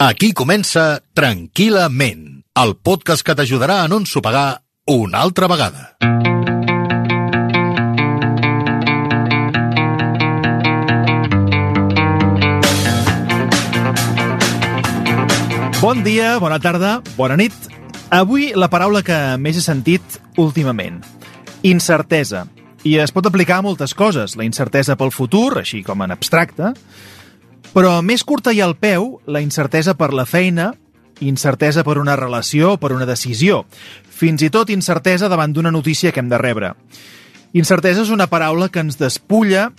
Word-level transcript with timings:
Aquí 0.00 0.30
comença 0.32 1.02
Tranquil·lament, 1.12 2.20
el 2.56 2.70
podcast 2.80 3.20
que 3.20 3.34
t'ajudarà 3.36 3.82
a 3.82 3.88
no 3.92 3.98
ensopegar 4.00 4.62
una 4.88 5.20
altra 5.20 5.44
vegada. 5.44 5.90
Bon 15.82 16.00
dia, 16.00 16.38
bona 16.40 16.56
tarda, 16.64 17.02
bona 17.20 17.36
nit. 17.36 17.52
Avui 18.08 18.54
la 18.56 18.72
paraula 18.72 19.04
que 19.04 19.20
més 19.36 19.60
he 19.60 19.66
sentit 19.68 20.16
últimament. 20.40 21.02
Incertesa. 21.60 22.46
I 22.88 22.96
es 23.04 23.12
pot 23.12 23.28
aplicar 23.28 23.60
a 23.60 23.68
moltes 23.68 23.92
coses. 23.92 24.40
La 24.40 24.48
incertesa 24.48 24.96
pel 24.96 25.12
futur, 25.12 25.58
així 25.60 25.84
com 25.84 26.00
en 26.00 26.16
abstracte, 26.16 26.72
però 27.74 28.00
més 28.02 28.24
curta 28.26 28.52
i 28.52 28.60
al 28.60 28.74
peu, 28.76 29.20
la 29.26 29.42
incertesa 29.44 29.94
per 29.94 30.12
la 30.14 30.26
feina, 30.26 30.72
incertesa 31.20 31.84
per 31.86 31.98
una 32.00 32.16
relació 32.16 32.74
o 32.74 32.80
per 32.80 32.92
una 32.96 33.06
decisió, 33.06 33.64
fins 34.10 34.42
i 34.42 34.50
tot 34.50 34.72
incertesa 34.74 35.28
davant 35.30 35.54
d'una 35.54 35.70
notícia 35.70 36.12
que 36.12 36.20
hem 36.20 36.28
de 36.32 36.40
rebre. 36.40 36.74
Incertesa 37.52 38.02
és 38.02 38.10
una 38.10 38.28
paraula 38.30 38.68
que 38.70 38.82
ens 38.82 38.98
despulla, 38.98 39.70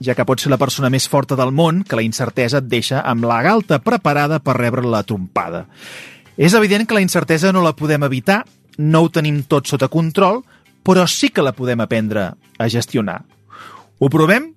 ja 0.00 0.14
que 0.16 0.26
pot 0.28 0.40
ser 0.40 0.52
la 0.52 0.60
persona 0.60 0.90
més 0.92 1.08
forta 1.08 1.36
del 1.36 1.52
món, 1.52 1.82
que 1.84 1.96
la 1.96 2.04
incertesa 2.04 2.60
et 2.60 2.68
deixa 2.68 3.00
amb 3.00 3.24
la 3.24 3.42
galta 3.44 3.80
preparada 3.84 4.40
per 4.40 4.58
rebre 4.58 4.84
la 4.84 5.04
trompada. 5.04 5.66
És 6.36 6.56
evident 6.56 6.84
que 6.84 6.96
la 6.96 7.04
incertesa 7.04 7.52
no 7.52 7.62
la 7.64 7.76
podem 7.76 8.04
evitar, 8.04 8.42
no 8.76 9.04
ho 9.04 9.12
tenim 9.12 9.42
tot 9.48 9.68
sota 9.68 9.88
control, 9.88 10.42
però 10.84 11.06
sí 11.08 11.30
que 11.32 11.44
la 11.44 11.56
podem 11.56 11.80
aprendre 11.80 12.30
a 12.32 12.68
gestionar. 12.68 13.22
Ho 13.98 14.12
provem? 14.12 14.55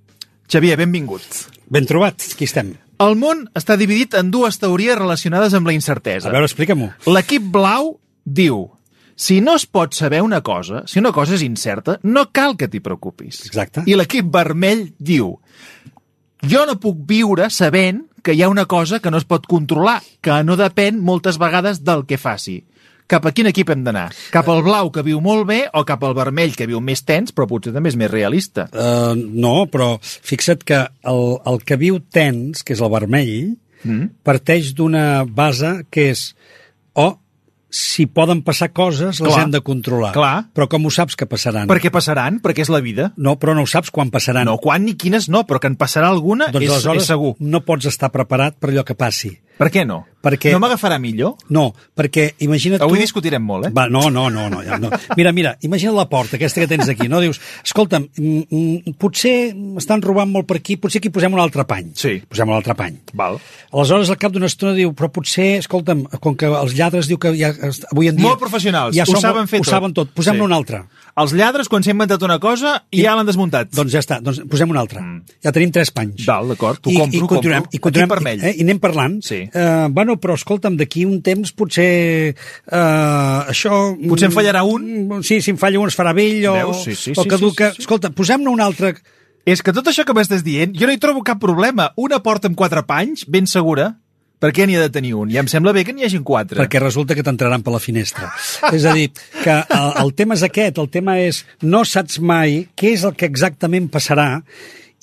Xavier, 0.49 0.79
benvingut. 0.81 1.21
Ben 1.69 1.85
trobat, 1.85 2.23
aquí 2.33 2.47
estem. 2.49 2.73
El 2.99 3.13
món 3.21 3.43
està 3.53 3.75
dividit 3.77 4.15
en 4.17 4.31
dues 4.33 4.57
teories 4.57 4.97
relacionades 4.97 5.53
amb 5.53 5.69
la 5.69 5.75
incertesa. 5.75 6.27
A 6.27 6.33
veure, 6.33 6.49
explica-m'ho. 6.49 6.89
L'equip 7.05 7.45
blau 7.53 7.93
diu 8.25 8.63
si 9.19 9.41
no 9.45 9.53
es 9.59 9.67
pot 9.69 9.93
saber 9.93 10.23
una 10.25 10.39
cosa, 10.41 10.81
si 10.87 10.97
una 10.97 11.11
cosa 11.13 11.35
és 11.37 11.43
incerta, 11.45 11.99
no 12.01 12.25
cal 12.33 12.57
que 12.57 12.69
t'hi 12.71 12.81
preocupis. 12.81 13.43
Exacte. 13.45 13.83
I 13.85 13.93
l'equip 13.99 14.31
vermell 14.33 14.87
diu 14.97 15.35
jo 16.49 16.65
no 16.65 16.79
puc 16.79 17.03
viure 17.05 17.49
sabent 17.51 18.05
que 18.23 18.33
hi 18.33 18.41
ha 18.41 18.49
una 18.49 18.65
cosa 18.65 18.99
que 19.03 19.11
no 19.11 19.19
es 19.21 19.27
pot 19.29 19.45
controlar, 19.47 19.99
que 20.23 20.41
no 20.43 20.57
depèn 20.57 20.97
moltes 20.97 21.37
vegades 21.37 21.83
del 21.85 22.07
que 22.09 22.17
faci. 22.17 22.63
Cap 23.09 23.25
a 23.25 23.31
quin 23.33 23.49
equip 23.49 23.71
hem 23.73 23.81
d'anar? 23.85 24.09
Cap 24.29 24.49
al 24.53 24.61
blau, 24.65 24.91
que 24.93 25.01
viu 25.05 25.17
molt 25.23 25.47
bé, 25.49 25.63
o 25.73 25.81
cap 25.87 26.03
al 26.05 26.13
vermell, 26.17 26.53
que 26.57 26.67
viu 26.69 26.81
més 26.83 27.01
tens, 27.01 27.33
però 27.33 27.47
potser 27.49 27.73
també 27.73 27.89
és 27.89 27.97
més 27.97 28.11
realista? 28.11 28.67
Uh, 28.69 29.15
no, 29.17 29.63
però 29.71 29.95
fixa't 30.03 30.61
que 30.61 30.83
el, 31.09 31.23
el 31.49 31.57
que 31.65 31.79
viu 31.81 31.97
tens, 32.13 32.61
que 32.61 32.77
és 32.77 32.83
el 32.85 32.93
vermell, 32.93 33.55
mm. 33.81 34.21
parteix 34.27 34.75
d'una 34.77 35.23
base 35.25 35.79
que 35.89 36.11
és 36.11 36.29
o 36.93 37.15
si 37.69 38.07
poden 38.09 38.41
passar 38.41 38.71
coses, 38.73 39.19
les 39.21 39.29
Clar. 39.29 39.41
hem 39.43 39.51
de 39.53 39.61
controlar. 39.61 40.11
Clar. 40.13 40.49
Però 40.57 40.65
com 40.69 40.87
ho 40.89 40.93
saps 40.93 41.17
que 41.17 41.27
passaran? 41.29 41.69
Per 41.69 41.77
què 41.81 41.91
passaran? 41.93 42.39
Perquè 42.41 42.65
és 42.65 42.71
la 42.73 42.81
vida. 42.81 43.11
No, 43.17 43.35
però 43.41 43.53
no 43.57 43.65
ho 43.65 43.69
saps 43.69 43.93
quan 43.93 44.09
passaran. 44.13 44.49
No, 44.49 44.57
quan 44.61 44.85
ni 44.87 44.95
quines 44.97 45.29
no, 45.29 45.45
però 45.49 45.61
que 45.61 45.69
en 45.69 45.77
passarà 45.77 46.09
alguna 46.09 46.49
doncs 46.53 46.65
és, 46.65 46.87
és 46.97 47.11
segur. 47.13 47.35
no 47.39 47.61
pots 47.65 47.89
estar 47.89 48.09
preparat 48.13 48.57
per 48.57 48.73
allò 48.73 48.85
que 48.85 48.97
passi. 48.97 49.35
Per 49.59 49.67
què 49.73 49.83
no? 49.85 50.05
Perquè- 50.19 50.51
No 50.51 50.59
m'agafarà 50.59 50.97
millor? 50.99 51.35
No, 51.55 51.69
perquè 51.95 52.33
imagina't 52.43 52.81
Avui 52.83 52.97
tu... 52.99 53.03
discutirem 53.05 53.43
molt, 53.43 53.69
eh? 53.69 53.71
Va, 53.75 53.85
no, 53.91 54.09
no, 54.11 54.25
no, 54.29 54.49
no, 54.51 54.61
no. 54.61 54.89
Mira, 55.15 55.31
mira, 55.35 55.53
imagina 55.63 55.93
la 55.95 56.05
porta 56.11 56.35
aquesta 56.35 56.59
que 56.59 56.67
tens 56.67 56.89
aquí, 56.91 57.07
no? 57.11 57.21
Dius, 57.23 57.39
escolta'm, 57.63 58.09
mm, 58.17 58.41
mm, 58.51 58.93
potser 58.99 59.53
estan 59.79 60.03
robant 60.03 60.27
molt 60.31 60.47
per 60.49 60.57
aquí, 60.59 60.75
potser 60.75 60.99
aquí 60.99 61.11
posem 61.15 61.31
un 61.35 61.39
altre 61.39 61.63
pany. 61.67 61.93
Sí. 61.95 62.17
Posem 62.27 62.51
un 62.51 62.55
altre 62.57 62.75
pany. 62.75 62.97
Val. 63.15 63.39
Aleshores, 63.71 64.11
al 64.11 64.19
cap 64.19 64.33
d'una 64.35 64.49
estona 64.51 64.73
diu, 64.75 64.91
però 64.91 65.07
potser, 65.11 65.57
escolta'm, 65.63 66.03
com 66.19 66.35
que 66.35 66.51
els 66.51 66.75
lladres 66.75 67.07
diu 67.07 67.17
que 67.19 67.31
ja, 67.39 67.53
avui 67.93 68.11
en 68.11 68.19
dia... 68.19 68.27
Molt 68.27 68.39
professionals, 68.43 68.95
ja 68.99 69.07
ho 69.07 69.13
som, 69.13 69.21
saben 69.23 69.47
fer 69.47 69.61
ho 69.61 69.67
tot. 69.67 69.71
saben 69.71 69.95
tot. 69.95 70.11
Posem-ne 70.15 70.39
Sí. 70.43 70.45
un 70.49 70.55
altre. 70.55 70.83
Els 71.19 71.33
lladres, 71.35 71.67
quan 71.67 71.83
s'ha 71.83 71.91
inventat 71.91 72.21
una 72.23 72.39
cosa, 72.43 72.75
I... 72.91 73.01
ja 73.03 73.15
l'han 73.15 73.27
desmuntat. 73.27 73.71
Doncs 73.75 73.91
ja 73.95 73.99
està, 74.03 74.19
doncs 74.23 74.39
posem 74.51 74.69
un 74.71 74.77
altre. 74.79 74.99
Mm. 75.03 75.23
Ja 75.43 75.51
tenim 75.55 75.71
tres 75.75 75.91
panys. 75.95 76.23
Val, 76.27 76.47
d'acord, 76.53 76.79
t'ho 76.83 76.91
I, 76.91 76.99
compro, 76.99 77.17
i 77.17 77.27
continuem, 77.27 77.63
compro. 77.65 77.75
I, 77.75 77.81
continuem, 77.83 78.07
Equip 78.07 78.17
vermell. 78.19 78.43
eh, 78.45 78.53
I 78.59 78.63
anem 78.67 78.79
parlant. 78.83 79.17
Sí. 79.25 79.41
Eh, 79.53 79.87
bueno, 79.91 80.17
però 80.21 80.35
escolta'm, 80.37 80.75
d'aquí 80.79 81.05
un 81.05 81.21
temps 81.25 81.51
potser 81.57 82.33
eh, 82.33 83.39
això... 83.53 83.95
Potser 84.07 84.29
en 84.29 84.35
fallarà 84.35 84.63
un? 84.67 84.85
Mm, 85.07 85.21
Sí, 85.25 85.41
si 85.41 85.51
en 85.53 85.57
falla 85.61 85.79
un 85.81 85.89
es 85.91 85.97
farà 85.97 86.13
vell 86.17 86.45
o, 86.49 86.53
Veus? 86.57 86.83
Sí, 86.85 86.95
sí, 86.95 87.13
o 87.17 87.23
sí, 87.23 87.29
caduca. 87.29 87.69
sí, 87.69 87.79
sí, 87.79 87.81
sí. 87.81 87.87
Escolta, 87.87 88.11
posem-ne 88.15 88.49
un 88.51 88.61
altre... 88.61 88.95
És 89.49 89.63
que 89.65 89.71
tot 89.73 89.87
això 89.89 90.03
que 90.05 90.13
m'estàs 90.13 90.43
dient, 90.45 90.75
jo 90.77 90.85
no 90.85 90.93
hi 90.93 90.99
trobo 91.01 91.23
cap 91.25 91.39
problema. 91.41 91.89
Una 91.97 92.19
porta 92.21 92.49
amb 92.51 92.57
quatre 92.59 92.83
panys, 92.85 93.23
ben 93.25 93.47
segura, 93.49 93.87
per 94.39 94.51
què 94.53 94.67
n'hi 94.67 94.75
ha 94.77 94.83
de 94.83 94.91
tenir 94.93 95.15
un? 95.17 95.31
I 95.33 95.39
em 95.41 95.47
sembla 95.51 95.73
bé 95.73 95.81
que 95.87 95.91
n'hi 95.95 96.05
hagin 96.05 96.21
quatre. 96.27 96.59
perquè 96.61 96.79
resulta 96.83 97.15
que 97.17 97.23
t'entraran 97.25 97.63
per 97.65 97.73
la 97.73 97.79
finestra. 97.81 98.29
és 98.71 98.85
a 98.85 98.93
dir, 98.93 99.09
que 99.41 99.55
el, 99.55 99.89
el 100.03 100.13
tema 100.13 100.37
és 100.37 100.43
aquest, 100.45 100.77
el 100.77 100.91
tema 100.93 101.17
és 101.19 101.41
no 101.63 101.81
saps 101.87 102.19
mai 102.21 102.67
què 102.77 102.93
és 102.93 103.03
el 103.07 103.15
que 103.17 103.25
exactament 103.27 103.89
passarà 103.89 104.43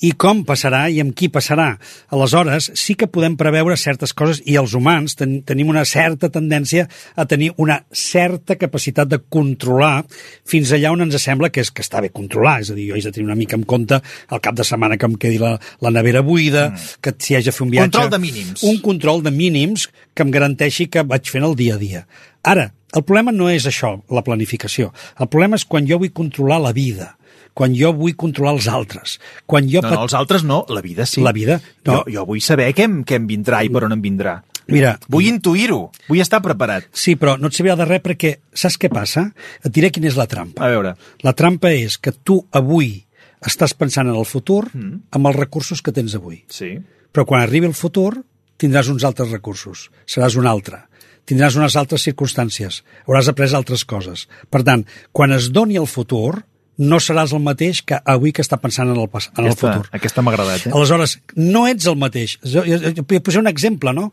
i 0.05 0.11
com 0.19 0.43
passarà 0.45 0.85
i 0.93 0.99
amb 1.01 1.15
qui 1.17 1.29
passarà. 1.33 1.71
Aleshores, 2.13 2.69
sí 2.77 2.95
que 2.99 3.09
podem 3.09 3.37
preveure 3.39 3.77
certes 3.79 4.13
coses 4.17 4.41
i 4.45 4.57
els 4.59 4.75
humans 4.77 5.17
ten, 5.17 5.39
tenim 5.47 5.71
una 5.73 5.85
certa 5.89 6.29
tendència 6.33 6.87
a 7.15 7.25
tenir 7.25 7.51
una 7.57 7.79
certa 7.91 8.57
capacitat 8.59 9.09
de 9.09 9.19
controlar 9.33 10.03
fins 10.47 10.73
allà 10.75 10.93
on 10.93 11.07
ens 11.07 11.17
sembla 11.21 11.49
que 11.53 11.63
és 11.65 11.71
que 11.71 11.85
està 11.85 12.01
bé 12.03 12.11
controlar. 12.13 12.59
És 12.61 12.71
a 12.71 12.77
dir, 12.77 12.89
jo 12.91 12.97
he 12.97 13.03
de 13.03 13.13
tenir 13.13 13.27
una 13.29 13.39
mica 13.39 13.57
en 13.57 13.65
compte 13.65 14.01
el 14.01 14.43
cap 14.43 14.57
de 14.57 14.65
setmana 14.67 14.97
que 14.97 15.09
em 15.09 15.17
quedi 15.17 15.41
la, 15.41 15.55
la 15.81 15.93
nevera 15.93 16.21
buida, 16.25 16.69
mm. 16.71 16.97
que 17.01 17.15
si 17.17 17.37
haig 17.37 17.49
de 17.49 17.55
fer 17.55 17.65
un 17.65 17.73
viatge... 17.73 17.91
Control 17.91 18.13
de 18.13 18.23
mínims. 18.23 18.63
Un 18.67 18.81
control 18.85 19.23
de 19.25 19.33
mínims 19.33 19.87
que 20.13 20.25
em 20.25 20.33
garanteixi 20.33 20.89
que 20.91 21.05
vaig 21.07 21.29
fent 21.31 21.45
el 21.47 21.57
dia 21.57 21.77
a 21.77 21.81
dia. 21.81 22.05
Ara, 22.47 22.69
el 22.95 23.03
problema 23.03 23.33
no 23.35 23.49
és 23.51 23.65
això, 23.67 23.97
la 24.13 24.23
planificació. 24.23 24.93
El 25.19 25.29
problema 25.31 25.57
és 25.59 25.65
quan 25.67 25.87
jo 25.89 25.99
vull 25.99 26.13
controlar 26.15 26.61
la 26.63 26.73
vida, 26.75 27.15
quan 27.57 27.73
jo 27.73 27.89
vull 27.97 28.13
controlar 28.19 28.53
els 28.59 28.67
altres, 28.69 29.15
quan 29.49 29.65
jo... 29.65 29.81
No, 29.81 29.87
pat- 29.89 29.95
no, 29.97 30.03
els 30.05 30.13
altres 30.19 30.43
no, 30.45 30.59
la 30.69 30.83
vida 30.85 31.07
sí. 31.09 31.23
La 31.25 31.31
vida, 31.33 31.57
no. 31.87 32.03
Jo, 32.03 32.03
jo 32.13 32.25
vull 32.29 32.41
saber 32.45 32.67
què 32.77 32.85
em, 32.85 32.99
què 33.07 33.17
em 33.17 33.25
vindrà 33.29 33.63
i 33.65 33.71
per 33.73 33.87
on 33.87 33.95
em 33.97 34.03
vindrà. 34.03 34.35
Mira, 34.67 34.97
Vull 35.07 35.29
intuir-ho, 35.29 35.79
vull 36.09 36.19
estar 36.19 36.41
preparat. 36.43 36.89
sí, 36.91 37.15
però 37.15 37.37
no 37.39 37.47
et 37.47 37.55
servirà 37.55 37.77
de 37.79 37.85
res 37.87 38.01
perquè 38.03 38.33
saps 38.53 38.75
què 38.77 38.89
passa? 38.91 39.23
Et 39.63 39.71
diré 39.71 39.89
quina 39.95 40.09
és 40.11 40.17
la 40.19 40.25
trampa. 40.27 40.65
A 40.65 40.67
veure, 40.73 40.91
La 41.23 41.31
trampa 41.33 41.71
és 41.71 41.95
que 41.97 42.11
tu 42.11 42.41
avui 42.51 43.05
estàs 43.47 43.73
pensant 43.79 44.09
en 44.11 44.15
el 44.19 44.25
futur 44.27 44.65
amb 44.75 45.27
els 45.31 45.35
recursos 45.39 45.81
que 45.81 45.93
tens 45.95 46.15
avui. 46.19 46.43
sí. 46.51 46.75
Però 47.13 47.23
quan 47.25 47.41
arribi 47.41 47.65
el 47.65 47.73
futur 47.73 48.11
tindràs 48.59 48.89
uns 48.91 49.03
altres 49.07 49.31
recursos, 49.31 49.87
seràs 50.05 50.35
un 50.37 50.45
altre, 50.45 50.83
tindràs 51.25 51.55
unes 51.57 51.75
altres 51.79 52.03
circumstàncies, 52.05 52.83
hauràs 53.07 53.29
après 53.31 53.53
altres 53.57 53.85
coses. 53.85 54.27
Per 54.51 54.61
tant, 54.67 54.83
quan 55.15 55.31
es 55.31 55.47
doni 55.55 55.77
el 55.79 55.87
futur, 55.87 56.43
no 56.77 56.99
seràs 57.01 57.33
el 57.33 57.41
mateix 57.41 57.81
que 57.85 57.97
avui 58.05 58.31
que 58.31 58.43
està 58.45 58.57
pensant 58.61 58.89
en 58.91 58.97
el, 59.01 59.07
pas- 59.09 59.29
en 59.35 59.45
el 59.45 59.51
Aquesta, 59.51 59.73
futur. 59.73 59.89
aquesta 59.97 60.21
m'ha 60.21 60.31
agradat, 60.35 60.67
eh? 60.67 60.71
Aleshores, 60.73 61.17
no 61.35 61.65
ets 61.67 61.87
el 61.89 61.95
mateix. 61.97 62.37
Jo, 62.43 62.63
jo, 62.67 62.77
jo, 62.83 62.93
jo 62.97 63.21
posaré 63.21 63.41
un 63.45 63.51
exemple, 63.51 63.93
no? 63.97 64.11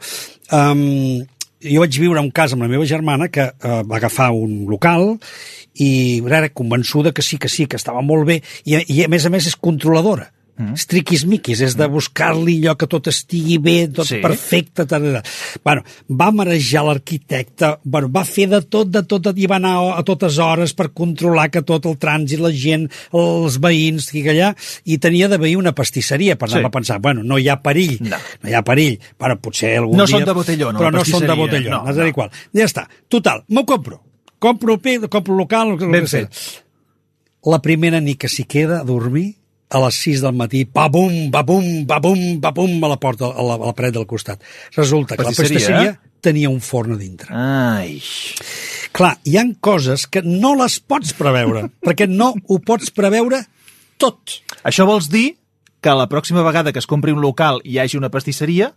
Um, 0.53 1.25
jo 1.65 1.81
vaig 1.81 1.97
viure 2.01 2.21
un 2.21 2.31
cas 2.35 2.53
amb 2.53 2.65
la 2.67 2.69
meva 2.69 2.85
germana 2.85 3.31
que 3.33 3.47
uh, 3.49 3.81
va 3.89 3.97
agafar 3.97 4.31
un 4.37 4.65
local 4.69 5.15
i 5.81 6.21
era 6.27 6.49
convençuda 6.53 7.13
que 7.13 7.23
sí, 7.25 7.39
que 7.39 7.49
sí, 7.49 7.67
que 7.67 7.77
estava 7.81 8.03
molt 8.05 8.27
bé 8.29 8.41
i, 8.65 8.77
i 8.93 9.03
a 9.05 9.09
més 9.09 9.25
a 9.27 9.33
més 9.33 9.47
és 9.49 9.57
controladora. 9.57 10.31
Mm. 10.57 10.77
Triquismiquis, 10.87 11.59
és 11.67 11.75
de 11.75 11.87
buscar-li 11.91 12.61
allò 12.61 12.77
que 12.79 12.87
tot 12.87 13.09
estigui 13.11 13.57
bé, 13.59 13.89
tot 13.91 14.07
Sí. 14.07 14.21
perfecte. 14.23 14.85
Tal, 14.87 15.03
tal. 15.03 15.23
Bueno, 15.65 15.83
va 16.09 16.31
marejar 16.31 16.85
l'arquitecte, 16.85 17.79
bueno, 17.83 18.09
va 18.09 18.23
fer 18.25 18.49
de 18.49 18.61
tot, 18.63 18.89
de 18.89 19.03
tot, 19.03 19.27
i 19.37 19.47
va 19.51 19.57
anar 19.57 19.99
a 19.99 20.03
totes 20.05 20.39
hores 20.39 20.73
per 20.73 20.93
controlar 20.93 21.51
que 21.51 21.63
tot 21.63 21.87
el 21.87 21.99
trànsit, 21.99 22.39
la 22.39 22.53
gent, 22.53 22.89
els 23.13 23.59
veïns, 23.59 24.13
i 24.15 24.23
allà, 24.23 24.55
i 24.85 24.99
tenia 24.99 25.27
de 25.29 25.39
veir 25.39 25.57
una 25.57 25.73
pastisseria, 25.75 26.37
per 26.39 26.49
Sí. 26.49 26.63
va 26.63 26.71
pensar, 26.71 27.01
bueno, 27.01 27.25
no 27.25 27.37
hi 27.39 27.49
ha 27.49 27.61
perill, 27.61 27.99
No. 28.01 28.17
no 28.43 28.49
hi 28.49 28.55
ha 28.55 28.63
perill, 28.63 29.01
bueno, 29.19 29.41
potser 29.41 29.77
algun 29.79 29.97
No 29.97 30.07
dia... 30.07 30.19
són 30.19 30.25
de 30.25 30.33
botelló, 30.33 30.73
no, 30.73 30.79
Però 30.79 30.93
no 30.93 31.05
són 31.05 31.27
de 31.27 31.35
botelló, 31.35 31.71
no, 31.71 31.83
no, 31.83 31.91
a 31.91 31.93
no. 32.07 32.13
qual. 32.13 32.31
Ja 32.55 32.65
està, 32.65 32.89
total, 33.09 33.43
m'ho 33.49 33.65
compro. 33.67 34.01
Compro 34.39 34.79
compro 35.09 35.35
local, 35.35 35.71
el 35.73 35.79
que 35.79 36.07
sigui. 36.07 36.29
La 37.45 37.61
primera 37.61 38.01
nit 38.01 38.19
que 38.19 38.29
s'hi 38.29 38.45
queda 38.45 38.81
a 38.81 38.85
dormir, 38.85 39.35
a 39.75 39.83
les 39.83 40.01
6 40.07 40.23
del 40.23 40.37
matí, 40.39 40.63
pa-bum, 40.71 41.31
pa-bum, 41.35 41.85
pa-bum, 41.91 42.25
pa-bum, 42.43 42.77
a 42.87 42.91
la 42.95 42.99
porta, 43.03 43.31
a 43.31 43.47
la, 43.47 43.59
a 43.59 43.71
la 43.71 43.75
paret 43.77 43.97
del 43.97 44.07
costat. 44.07 44.43
Resulta 44.77 45.19
que 45.19 45.27
Pastisseria, 45.27 45.51
la 45.51 45.59
pastisseria 45.59 45.95
eh? 45.97 46.19
tenia 46.25 46.53
un 46.53 46.61
forn 46.63 46.95
a 46.95 47.01
dintre. 47.01 47.31
Ai... 47.35 47.99
Clar, 48.95 49.17
hi 49.27 49.35
han 49.41 49.57
coses 49.59 50.07
que 50.07 50.23
no 50.23 50.53
les 50.55 50.79
pots 50.79 51.17
preveure, 51.19 51.67
perquè 51.83 52.07
no 52.07 52.31
ho 52.47 52.61
pots 52.63 52.95
preveure 52.95 53.43
tot. 53.99 54.39
Això 54.63 54.87
vols 54.87 55.11
dir 55.11 55.33
que 55.85 55.93
la 55.93 56.07
pròxima 56.09 56.41
vegada 56.47 56.73
que 56.73 56.81
es 56.81 56.87
compri 56.89 57.13
un 57.13 57.21
local 57.21 57.59
i 57.63 57.75
hi 57.75 57.79
hagi 57.83 57.99
una 58.01 58.09
pastisseria, 58.09 58.71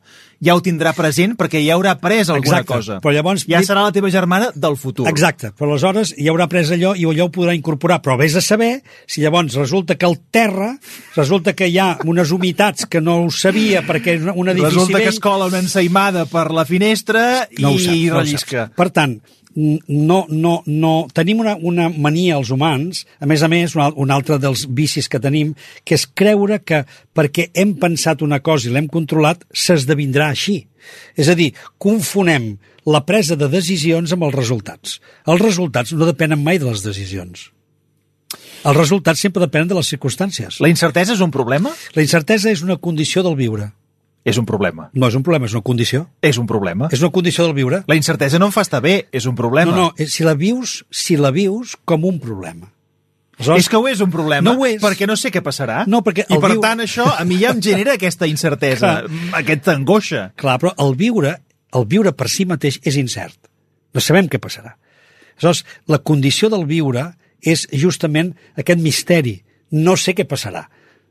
ja 0.43 0.55
ho 0.57 0.61
tindrà 0.61 0.91
present 0.97 1.37
perquè 1.39 1.61
ja 1.63 1.77
haurà 1.77 1.93
pres 2.01 2.27
alguna 2.29 2.59
Exacte. 2.59 2.73
cosa. 2.73 2.97
Però 3.01 3.13
llavors- 3.15 3.45
Ja 3.47 3.61
serà 3.63 3.85
la 3.85 3.93
teva 3.95 4.09
germana 4.11 4.49
del 4.53 4.75
futur. 4.77 5.07
Exacte, 5.07 5.53
però 5.55 5.71
aleshores 5.71 6.11
hi 6.17 6.27
haurà 6.27 6.49
pres 6.51 6.69
allò 6.75 6.91
i 6.95 7.05
allò 7.07 7.29
ho 7.29 7.31
podrà 7.31 7.55
incorporar, 7.55 8.01
però 8.01 8.17
vés 8.19 8.35
a 8.35 8.41
saber 8.41 8.81
si 9.07 9.21
llavors 9.21 9.55
resulta 9.55 9.95
que 9.95 10.05
al 10.05 10.19
terra 10.29 10.73
resulta 11.15 11.53
que 11.53 11.69
hi 11.71 11.77
ha 11.79 11.97
unes 12.03 12.31
humitats 12.31 12.85
que 12.85 12.99
no 13.01 13.23
ho 13.23 13.31
sabia 13.31 13.81
perquè 13.87 14.17
és 14.17 14.21
una- 14.27 14.33
un 14.35 14.49
edifici 14.49 14.73
Resulta 14.75 14.97
que 14.97 15.05
vell, 15.05 15.13
es 15.13 15.19
cola 15.19 15.45
una 15.45 15.59
ensaïmada 15.63 16.25
per 16.27 16.51
la 16.51 16.65
finestra 16.65 17.47
no 17.59 17.71
i 17.71 17.79
sap, 17.79 17.93
no 17.95 18.15
ho 18.15 18.19
rellisca. 18.19 18.69
Per 18.75 18.89
tant, 18.91 19.21
no, 19.57 20.25
no, 20.29 20.61
no, 20.65 20.93
tenim 21.17 21.41
una, 21.41 21.55
una 21.57 21.87
mania 21.89 22.37
els 22.37 22.51
humans, 22.53 23.03
a 23.19 23.25
més 23.29 23.41
a 23.41 23.49
més, 23.49 23.73
un, 23.75 23.97
un 24.03 24.13
altre 24.13 24.37
dels 24.41 24.67
vicis 24.69 25.09
que 25.09 25.21
tenim, 25.23 25.55
que 25.83 25.97
és 25.97 26.05
creure 26.07 26.59
que 26.61 26.83
perquè 27.17 27.49
hem 27.57 27.73
pensat 27.81 28.21
una 28.21 28.39
cosa 28.45 28.69
i 28.69 28.75
l'hem 28.75 28.89
controlat, 28.91 29.41
s'esdevindrà 29.49 30.29
així. 30.35 30.59
És 31.17 31.31
a 31.31 31.35
dir, 31.35 31.49
confonem 31.81 32.53
la 32.87 33.01
presa 33.07 33.35
de 33.35 33.49
decisions 33.51 34.13
amb 34.13 34.27
els 34.29 34.37
resultats. 34.37 34.99
Els 35.25 35.41
resultats 35.41 35.95
no 35.97 36.07
depenen 36.07 36.43
mai 36.43 36.61
de 36.61 36.69
les 36.69 36.85
decisions. 36.85 37.49
Els 38.67 38.77
resultats 38.77 39.21
sempre 39.23 39.41
depenen 39.43 39.71
de 39.71 39.77
les 39.79 39.89
circumstàncies. 39.89 40.61
La 40.61 40.69
incertesa 40.69 41.15
és 41.15 41.23
un 41.23 41.33
problema? 41.33 41.73
La 41.95 42.05
incertesa 42.05 42.51
és 42.53 42.63
una 42.65 42.77
condició 42.77 43.25
del 43.25 43.37
viure. 43.39 43.71
És 44.27 44.35
un 44.37 44.45
problema. 44.45 44.89
No 44.93 45.07
és 45.07 45.15
un 45.15 45.23
problema, 45.23 45.47
és 45.47 45.53
una 45.55 45.63
condició. 45.63 46.01
És 46.21 46.37
un 46.37 46.47
problema. 46.49 46.89
És 46.91 46.99
una 47.01 47.11
condició 47.15 47.45
del 47.47 47.53
viure. 47.55 47.83
La 47.87 47.95
incertesa 47.95 48.39
no 48.41 48.49
em 48.49 48.51
fa 48.55 48.65
estar 48.65 48.81
bé, 48.83 49.07
és 49.15 49.25
un 49.29 49.35
problema. 49.39 49.71
No, 49.71 49.91
no, 49.97 50.07
si 50.11 50.25
la 50.27 50.33
vius, 50.35 50.81
si 50.91 51.15
la 51.15 51.31
vius 51.31 51.77
com 51.87 52.03
un 52.05 52.19
problema. 52.19 52.73
És 53.55 53.67
que 53.69 53.77
ho 53.77 53.85
és 53.87 53.99
un 54.01 54.09
problema, 54.09 54.41
No 54.49 54.55
ho 54.59 54.65
és. 54.65 54.81
perquè 54.81 55.05
no 55.07 55.15
sé 55.15 55.29
què 55.31 55.43
passarà. 55.45 55.83
No, 55.87 56.01
perquè 56.03 56.25
I 56.27 56.39
per 56.41 56.51
viu- 56.55 56.61
tant 56.61 56.79
això 56.81 57.05
a 57.05 57.23
mi 57.23 57.37
ja 57.37 57.51
em 57.53 57.61
genera 57.61 57.93
aquesta 57.93 58.25
incertesa, 58.27 59.03
aquesta 59.37 59.75
angoixa. 59.77 60.31
Clar, 60.35 60.57
però 60.59 60.73
el 60.81 60.95
viure, 60.97 61.35
el 61.77 61.85
viure 61.85 62.11
per 62.17 62.27
si 62.33 62.45
mateix 62.49 62.79
és 62.83 62.97
incert. 62.97 63.37
No 63.93 64.01
sabem 64.01 64.27
què 64.27 64.39
passarà. 64.41 64.73
Aleshores, 65.37 65.63
la 65.85 65.99
condició 65.99 66.49
del 66.49 66.65
viure 66.65 67.13
és 67.39 67.67
justament 67.71 68.33
aquest 68.57 68.79
misteri. 68.81 69.43
No 69.69 69.95
sé 69.95 70.15
què 70.17 70.25
passarà. 70.25 70.65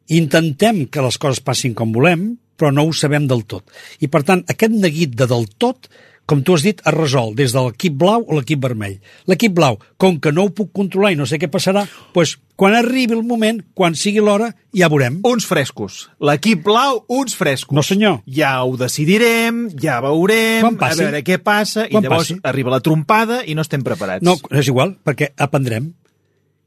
Intentem 0.08 0.86
que 0.90 1.02
les 1.02 1.16
coses 1.18 1.40
passin 1.40 1.74
com 1.74 1.92
volem, 1.94 2.36
però 2.56 2.72
no 2.74 2.84
ho 2.88 2.92
sabem 2.92 3.26
del 3.28 3.44
tot. 3.46 3.64
I, 4.00 4.08
per 4.08 4.22
tant, 4.26 4.44
aquest 4.48 4.72
neguit 4.72 5.14
de 5.16 5.26
del 5.30 5.46
tot, 5.60 5.88
com 6.26 6.40
tu 6.42 6.56
has 6.56 6.64
dit, 6.66 6.80
es 6.82 6.94
resol 6.94 7.36
des 7.38 7.52
de 7.54 7.60
l'equip 7.62 7.94
blau 7.94 8.24
o 8.26 8.34
l'equip 8.34 8.58
vermell. 8.64 8.96
L'equip 9.30 9.52
blau, 9.54 9.76
com 9.96 10.16
que 10.18 10.32
no 10.34 10.48
ho 10.48 10.50
puc 10.50 10.72
controlar 10.74 11.12
i 11.14 11.18
no 11.20 11.22
sé 11.28 11.38
què 11.38 11.46
passarà, 11.52 11.84
doncs, 12.16 12.32
quan 12.58 12.74
arribi 12.74 13.14
el 13.14 13.22
moment, 13.22 13.60
quan 13.76 13.94
sigui 13.94 14.18
l'hora, 14.24 14.48
ja 14.74 14.88
veurem. 14.90 15.20
Uns 15.28 15.46
frescos. 15.46 16.08
L'equip 16.18 16.64
blau, 16.66 17.04
uns 17.14 17.36
frescos. 17.38 17.76
No, 17.76 17.84
senyor. 17.86 18.22
Ja 18.26 18.56
ho 18.64 18.74
decidirem, 18.80 19.68
ja 19.78 20.00
veurem, 20.02 20.62
Quan 20.64 20.78
passi. 20.80 21.04
a 21.04 21.04
veure 21.10 21.22
què 21.22 21.38
passa, 21.38 21.86
Quan 21.90 22.02
i 22.02 22.08
llavors 22.08 22.30
passi. 22.32 22.40
arriba 22.42 22.70
la 22.74 22.80
trompada 22.80 23.42
i 23.46 23.54
no 23.54 23.62
estem 23.62 23.84
preparats. 23.86 24.24
No, 24.26 24.34
és 24.50 24.66
igual, 24.66 24.96
perquè 25.04 25.30
aprendrem. 25.36 25.92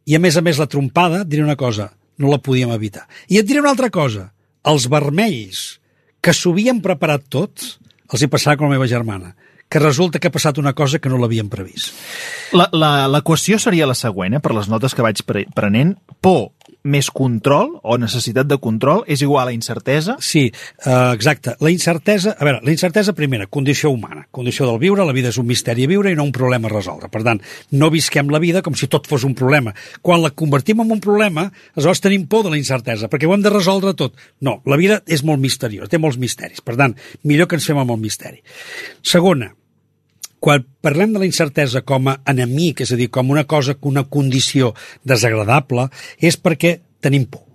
I 0.05 0.15
a 0.15 0.19
més 0.23 0.37
a 0.37 0.41
més 0.45 0.57
la 0.57 0.67
trompada, 0.71 1.25
diré 1.25 1.43
una 1.43 1.57
cosa, 1.59 1.91
no 2.17 2.31
la 2.31 2.39
podíem 2.39 2.71
evitar. 2.71 3.07
I 3.27 3.41
et 3.41 3.45
diré 3.49 3.59
una 3.59 3.71
altra 3.75 3.89
cosa, 3.89 4.29
els 4.63 4.87
vermells, 4.87 5.78
que 6.21 6.33
s'ho 6.33 6.51
havien 6.51 6.81
preparat 6.81 7.23
tots, 7.29 7.79
els 8.11 8.21
hi 8.21 8.27
passarà 8.27 8.57
com 8.57 8.67
la 8.69 8.75
meva 8.77 8.87
germana, 8.87 9.35
que 9.69 9.79
resulta 9.79 10.19
que 10.19 10.27
ha 10.27 10.33
passat 10.33 10.57
una 10.57 10.73
cosa 10.73 10.99
que 10.99 11.09
no 11.09 11.17
l'havien 11.21 11.49
previst. 11.49 11.93
La- 12.53 12.69
la- 12.73 13.07
L'equació 13.07 13.59
seria 13.59 13.85
la 13.87 13.93
següent, 13.95 14.35
eh, 14.35 14.39
per 14.39 14.53
les 14.55 14.67
notes 14.67 14.95
que 14.95 15.01
vaig 15.05 15.21
pre 15.23 15.45
prenent. 15.55 15.95
Por 16.21 16.51
més 16.83 17.09
control, 17.11 17.75
o 17.83 17.97
necessitat 17.99 18.47
de 18.47 18.57
control, 18.61 19.03
és 19.07 19.21
igual 19.25 19.49
a 19.49 19.53
incertesa. 19.53 20.17
Sí, 20.23 20.47
eh, 20.49 21.11
exacte. 21.13 21.55
La 21.59 21.71
incertesa, 21.71 22.35
a 22.37 22.45
veure, 22.45 22.61
la 22.63 22.71
incertesa 22.71 23.13
primera, 23.13 23.47
condició 23.47 23.91
humana, 23.91 24.27
condició 24.31 24.67
del 24.67 24.79
viure, 24.79 25.05
la 25.05 25.15
vida 25.15 25.29
és 25.33 25.37
un 25.41 25.47
misteri 25.49 25.85
a 25.85 25.91
viure 25.91 26.11
i 26.11 26.17
no 26.17 26.25
un 26.27 26.33
problema 26.35 26.69
a 26.69 26.73
resoldre. 26.73 27.09
Per 27.11 27.23
tant, 27.25 27.41
no 27.71 27.91
visquem 27.93 28.31
la 28.31 28.39
vida 28.39 28.63
com 28.65 28.75
si 28.75 28.87
tot 28.87 29.07
fos 29.09 29.25
un 29.27 29.35
problema. 29.35 29.73
Quan 30.01 30.23
la 30.23 30.31
convertim 30.31 30.81
en 30.81 30.91
un 30.91 31.03
problema, 31.03 31.49
aleshores 31.75 32.01
tenim 32.01 32.27
por 32.27 32.45
de 32.45 32.53
la 32.53 32.59
incertesa, 32.61 33.09
perquè 33.09 33.27
ho 33.27 33.35
hem 33.35 33.45
de 33.45 33.53
resoldre 33.53 33.93
tot. 33.93 34.17
No, 34.41 34.59
la 34.65 34.79
vida 34.79 35.01
és 35.07 35.23
molt 35.23 35.41
misteriosa, 35.41 35.89
té 35.91 35.99
molts 36.01 36.19
misteris. 36.21 36.61
Per 36.61 36.77
tant, 36.79 36.95
millor 37.23 37.49
que 37.49 37.59
ens 37.59 37.67
fem 37.67 37.79
amb 37.79 37.95
el 37.95 38.01
misteri. 38.01 38.43
Segona, 39.03 39.51
quan 40.39 40.63
parlem 40.81 41.13
de 41.13 41.21
la 41.21 41.27
incertesa 41.27 41.83
com 41.83 42.09
a 42.09 42.17
enemic, 42.31 42.83
és 42.85 42.93
a 42.93 42.97
dir, 42.99 43.09
com 43.11 43.29
una 43.31 43.45
cosa, 43.47 43.75
una 43.81 44.05
condició 44.07 44.73
desagradable, 45.03 45.89
és 46.17 46.39
perquè 46.39 46.79
tenim 47.03 47.27
por. 47.27 47.45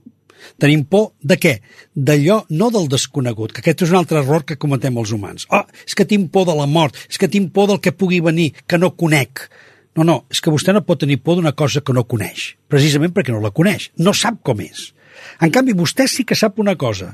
Tenim 0.60 0.84
por 0.84 1.14
de 1.24 1.38
què? 1.40 1.54
D'allò, 1.96 2.42
no 2.52 2.70
del 2.72 2.88
desconegut, 2.92 3.54
que 3.54 3.62
aquest 3.62 3.86
és 3.86 3.94
un 3.94 4.00
altre 4.00 4.20
error 4.20 4.44
que 4.44 4.58
cometem 4.60 4.98
els 5.00 5.14
humans. 5.16 5.48
Oh, 5.48 5.64
és 5.86 5.96
que 5.96 6.06
tinc 6.08 6.30
por 6.32 6.46
de 6.48 6.56
la 6.56 6.68
mort, 6.70 6.98
és 7.08 7.18
que 7.20 7.30
tinc 7.32 7.52
por 7.56 7.70
del 7.70 7.80
que 7.80 7.94
pugui 7.96 8.20
venir, 8.24 8.52
que 8.68 8.78
no 8.78 8.92
conec. 8.92 9.48
No, 9.96 10.04
no, 10.04 10.18
és 10.30 10.42
que 10.42 10.52
vostè 10.52 10.74
no 10.74 10.84
pot 10.84 11.00
tenir 11.00 11.20
por 11.22 11.38
d'una 11.38 11.54
cosa 11.56 11.80
que 11.80 11.94
no 11.94 12.06
coneix, 12.10 12.54
precisament 12.68 13.14
perquè 13.14 13.32
no 13.32 13.42
la 13.42 13.54
coneix, 13.54 13.92
no 14.02 14.14
sap 14.16 14.40
com 14.42 14.60
és. 14.64 14.90
En 15.40 15.52
canvi, 15.54 15.76
vostè 15.78 16.08
sí 16.10 16.26
que 16.26 16.36
sap 16.36 16.58
una 16.58 16.74
cosa, 16.76 17.12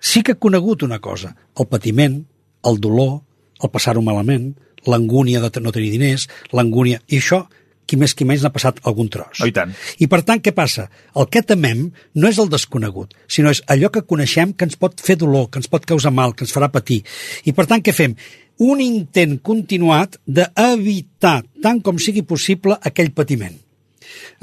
sí 0.00 0.22
que 0.24 0.32
ha 0.32 0.40
conegut 0.40 0.82
una 0.82 0.98
cosa, 1.04 1.34
el 1.60 1.68
patiment, 1.68 2.22
el 2.64 2.80
dolor, 2.80 3.20
el 3.62 3.72
passar-ho 3.72 4.02
malament, 4.04 4.52
l'angúnia 4.88 5.42
de 5.44 5.60
no 5.60 5.72
tenir 5.72 5.92
diners, 5.94 6.28
l'angúnia... 6.52 7.00
I 7.08 7.20
això, 7.20 7.44
qui 7.86 7.98
més 8.00 8.14
qui 8.16 8.26
menys 8.28 8.44
n'ha 8.44 8.52
passat 8.52 8.80
algun 8.88 9.10
tros. 9.12 9.42
Oh, 9.42 9.48
i 9.48 9.52
tant. 9.54 9.74
I 10.00 10.08
per 10.10 10.22
tant, 10.26 10.40
què 10.44 10.54
passa? 10.56 10.86
El 11.16 11.28
que 11.32 11.44
temem 11.46 11.86
no 12.16 12.30
és 12.30 12.40
el 12.40 12.50
desconegut, 12.52 13.12
sinó 13.28 13.52
és 13.54 13.62
allò 13.70 13.90
que 13.92 14.04
coneixem 14.08 14.54
que 14.56 14.68
ens 14.68 14.78
pot 14.80 15.00
fer 15.04 15.18
dolor, 15.20 15.50
que 15.50 15.60
ens 15.60 15.70
pot 15.70 15.84
causar 15.88 16.12
mal, 16.14 16.34
que 16.34 16.46
ens 16.46 16.54
farà 16.54 16.70
patir. 16.72 17.02
I 17.44 17.52
per 17.56 17.68
tant, 17.70 17.84
què 17.84 17.94
fem? 17.96 18.16
Un 18.64 18.80
intent 18.80 19.36
continuat 19.42 20.18
d'evitar, 20.26 21.40
tant 21.62 21.82
com 21.84 21.98
sigui 21.98 22.22
possible, 22.22 22.78
aquell 22.80 23.12
patiment. 23.12 23.56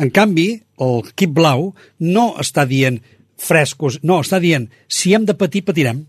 En 0.01 0.11
canvi, 0.13 0.47
l'equip 0.81 1.33
blau 1.33 1.71
no 2.03 2.31
està 2.41 2.65
dient 2.67 2.99
frescos, 3.41 3.99
no, 4.05 4.19
està 4.21 4.39
dient 4.41 4.67
si 4.91 5.15
hem 5.15 5.25
de 5.25 5.35
patir, 5.37 5.63
patirem. 5.65 6.03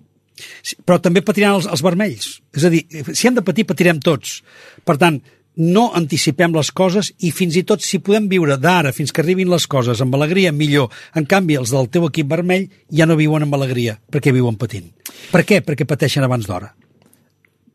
Però 0.86 0.98
també 1.02 1.22
patiran 1.24 1.58
els, 1.58 1.68
els 1.70 1.84
vermells. 1.84 2.34
És 2.56 2.66
a 2.66 2.72
dir, 2.72 2.82
si 3.12 3.28
hem 3.28 3.38
de 3.38 3.44
patir, 3.46 3.66
patirem 3.68 4.00
tots. 4.02 4.40
Per 4.86 4.96
tant, 5.00 5.20
no 5.56 5.90
anticipem 5.94 6.54
les 6.56 6.70
coses 6.72 7.10
i 7.20 7.32
fins 7.34 7.56
i 7.60 7.64
tot 7.68 7.84
si 7.84 8.00
podem 8.00 8.28
viure 8.30 8.56
d'ara 8.56 8.92
fins 8.96 9.12
que 9.12 9.20
arribin 9.20 9.50
les 9.52 9.66
coses 9.68 10.00
amb 10.00 10.14
alegria, 10.16 10.52
millor. 10.52 10.88
En 11.14 11.26
canvi, 11.28 11.58
els 11.60 11.72
del 11.74 11.90
teu 11.92 12.08
equip 12.08 12.30
vermell 12.30 12.70
ja 12.90 13.06
no 13.06 13.18
viuen 13.20 13.44
amb 13.44 13.58
alegria, 13.58 13.98
perquè 14.10 14.32
viuen 14.32 14.56
patint. 14.56 14.88
Per 15.32 15.44
què? 15.44 15.60
Perquè 15.64 15.88
pateixen 15.88 16.24
abans 16.24 16.48
d'hora. 16.48 16.72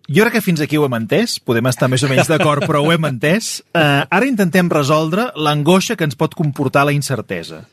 Jo 0.07 0.23
crec 0.23 0.37
que 0.37 0.41
fins 0.45 0.61
aquí 0.63 0.77
ho 0.79 0.85
hem 0.87 0.95
entès, 0.95 1.35
podem 1.43 1.67
estar 1.67 1.89
més 1.91 2.03
o 2.03 2.07
menys 2.07 2.29
d'acord, 2.31 2.63
però 2.63 2.79
ho 2.79 2.93
hem 2.93 3.09
entès. 3.09 3.57
Uh, 3.75 4.07
ara 4.07 4.25
intentem 4.25 4.69
resoldre 4.71 5.33
l'angoixa 5.35 5.97
que 5.99 6.07
ens 6.07 6.15
pot 6.15 6.33
comportar 6.33 6.85
la 6.87 6.95
incertesa. 6.95 7.65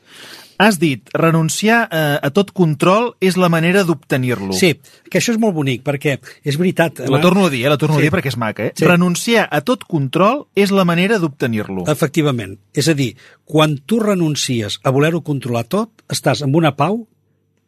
Has 0.57 0.77
dit, 0.79 1.09
renunciar 1.13 1.81
uh, 1.89 2.17
a 2.23 2.29
tot 2.31 2.53
control 2.55 3.09
és 3.23 3.35
la 3.35 3.49
manera 3.51 3.83
d'obtenir-lo. 3.83 4.55
Sí, 4.55 4.75
que 5.11 5.19
això 5.19 5.33
és 5.35 5.39
molt 5.41 5.55
bonic, 5.57 5.83
perquè 5.83 6.17
és 6.47 6.59
veritat... 6.59 7.01
La 7.11 7.19
torno 7.23 7.47
a 7.47 7.51
dir, 7.51 7.65
eh? 7.65 7.71
la 7.73 7.79
torno 7.81 7.97
Sí. 7.97 8.05
a 8.05 8.07
dir 8.07 8.11
perquè 8.13 8.31
és 8.31 8.37
maca. 8.39 8.69
Eh? 8.69 8.75
Sí. 8.77 8.85
Renunciar 8.87 9.47
a 9.51 9.59
tot 9.67 9.83
control 9.83 10.45
és 10.55 10.71
la 10.71 10.85
manera 10.87 11.19
d'obtenir-lo. 11.19 11.83
Efectivament. 11.91 12.55
És 12.73 12.87
a 12.87 12.95
dir, 12.95 13.11
quan 13.43 13.75
tu 13.85 13.99
renuncies 13.99 14.79
a 14.83 14.93
voler-ho 14.95 15.21
controlar 15.27 15.65
tot, 15.67 16.05
estàs 16.07 16.45
amb 16.45 16.55
una 16.55 16.71
pau, 16.79 17.03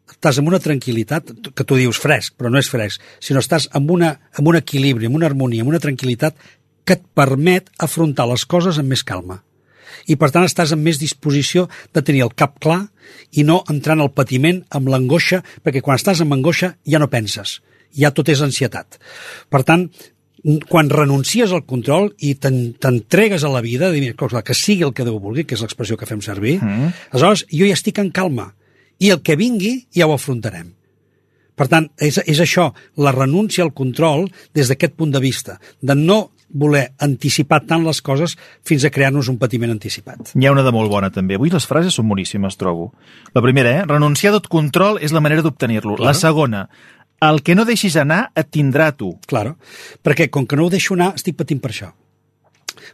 estàs 0.08 0.38
amb 0.40 0.48
una 0.48 0.60
tranquil·litat, 0.62 1.34
que 1.52 1.66
tu 1.68 1.76
dius 1.76 2.00
fresc, 2.00 2.38
però 2.38 2.48
no 2.48 2.60
és 2.60 2.70
fresc, 2.72 3.02
sinó 3.20 3.42
estàs 3.44 3.68
amb, 3.76 3.90
una, 3.92 4.14
amb 4.38 4.48
un 4.48 4.56
equilibri, 4.56 5.10
amb 5.10 5.20
una 5.20 5.28
harmonia, 5.28 5.60
amb 5.60 5.74
una 5.74 5.82
tranquil·litat 5.82 6.40
que 6.88 6.96
et 6.96 7.04
permet 7.12 7.68
afrontar 7.84 8.24
les 8.30 8.46
coses 8.48 8.80
amb 8.80 8.88
més 8.88 9.04
calma. 9.04 9.42
I, 10.06 10.16
per 10.16 10.30
tant, 10.34 10.44
estàs 10.44 10.72
amb 10.74 10.84
més 10.84 10.98
disposició 11.00 11.68
de 11.94 12.02
tenir 12.02 12.22
el 12.26 12.34
cap 12.34 12.58
clar 12.60 12.88
i 13.32 13.44
no 13.44 13.62
entrar 13.68 13.96
en 13.96 14.04
el 14.06 14.12
patiment 14.12 14.62
amb 14.70 14.88
l'angoixa, 14.92 15.42
perquè 15.64 15.82
quan 15.84 15.98
estàs 15.98 16.20
amb 16.24 16.32
angoixa 16.36 16.76
ja 16.86 17.00
no 17.00 17.10
penses, 17.10 17.60
ja 17.96 18.10
tot 18.12 18.28
és 18.28 18.42
ansietat. 18.44 18.98
Per 19.48 19.62
tant, 19.64 19.88
quan 20.70 20.90
renuncies 20.90 21.50
al 21.52 21.64
control 21.66 22.12
i 22.18 22.34
t'en- 22.36 22.74
t'entregues 22.78 23.42
a 23.44 23.48
la 23.50 23.60
vida, 23.60 23.90
dir, 23.90 24.10
"Escolta, 24.10 24.42
que 24.42 24.54
sigui 24.54 24.84
el 24.84 24.92
que 24.94 25.04
Déu 25.04 25.18
vulgui, 25.18 25.44
que 25.44 25.54
és 25.54 25.60
l'expressió 25.60 25.96
que 25.96 26.06
fem 26.06 26.20
servir, 26.20 26.60
mm. 26.62 26.92
aleshores 27.12 27.46
jo 27.50 27.66
ja 27.66 27.72
estic 27.74 27.98
en 27.98 28.10
calma. 28.10 28.54
I 29.00 29.10
el 29.10 29.22
que 29.22 29.36
vingui 29.36 29.86
ja 29.94 30.06
ho 30.06 30.12
afrontarem. 30.12 30.74
Per 31.54 31.66
tant, 31.66 31.90
és, 31.98 32.20
és 32.24 32.38
això, 32.38 32.72
la 32.96 33.12
renúncia 33.12 33.64
al 33.64 33.74
control 33.74 34.30
des 34.54 34.68
d'aquest 34.68 34.94
punt 34.94 35.10
de 35.10 35.18
vista, 35.18 35.60
de 35.82 35.94
no 35.94 36.30
voler 36.48 36.88
anticipar 37.04 37.60
tant 37.68 37.84
les 37.84 38.00
coses 38.04 38.36
fins 38.66 38.84
a 38.84 38.90
crear-nos 38.90 39.28
un 39.28 39.38
patiment 39.40 39.72
anticipat. 39.74 40.32
N'hi 40.34 40.48
ha 40.48 40.52
una 40.54 40.64
de 40.66 40.72
molt 40.74 40.90
bona, 40.90 41.10
també. 41.14 41.36
Avui 41.36 41.52
les 41.52 41.66
frases 41.68 41.96
són 41.98 42.08
boníssimes, 42.08 42.56
trobo. 42.60 42.92
La 43.34 43.44
primera, 43.44 43.74
eh? 43.80 43.86
Renunciar 43.88 44.32
a 44.32 44.38
tot 44.38 44.48
control 44.52 45.00
és 45.04 45.12
la 45.12 45.22
manera 45.24 45.44
d'obtenir-lo. 45.44 45.98
La 46.04 46.14
segona, 46.16 46.66
el 47.20 47.42
que 47.42 47.56
no 47.58 47.66
deixis 47.68 47.96
anar 48.00 48.28
et 48.38 48.50
tindrà 48.54 48.92
tu. 48.96 49.12
Claro, 49.28 49.56
perquè 50.04 50.28
com 50.30 50.46
que 50.46 50.56
no 50.56 50.66
ho 50.66 50.72
deixo 50.72 50.96
anar, 50.96 51.12
estic 51.18 51.36
patint 51.38 51.60
per 51.62 51.72
això. 51.74 51.92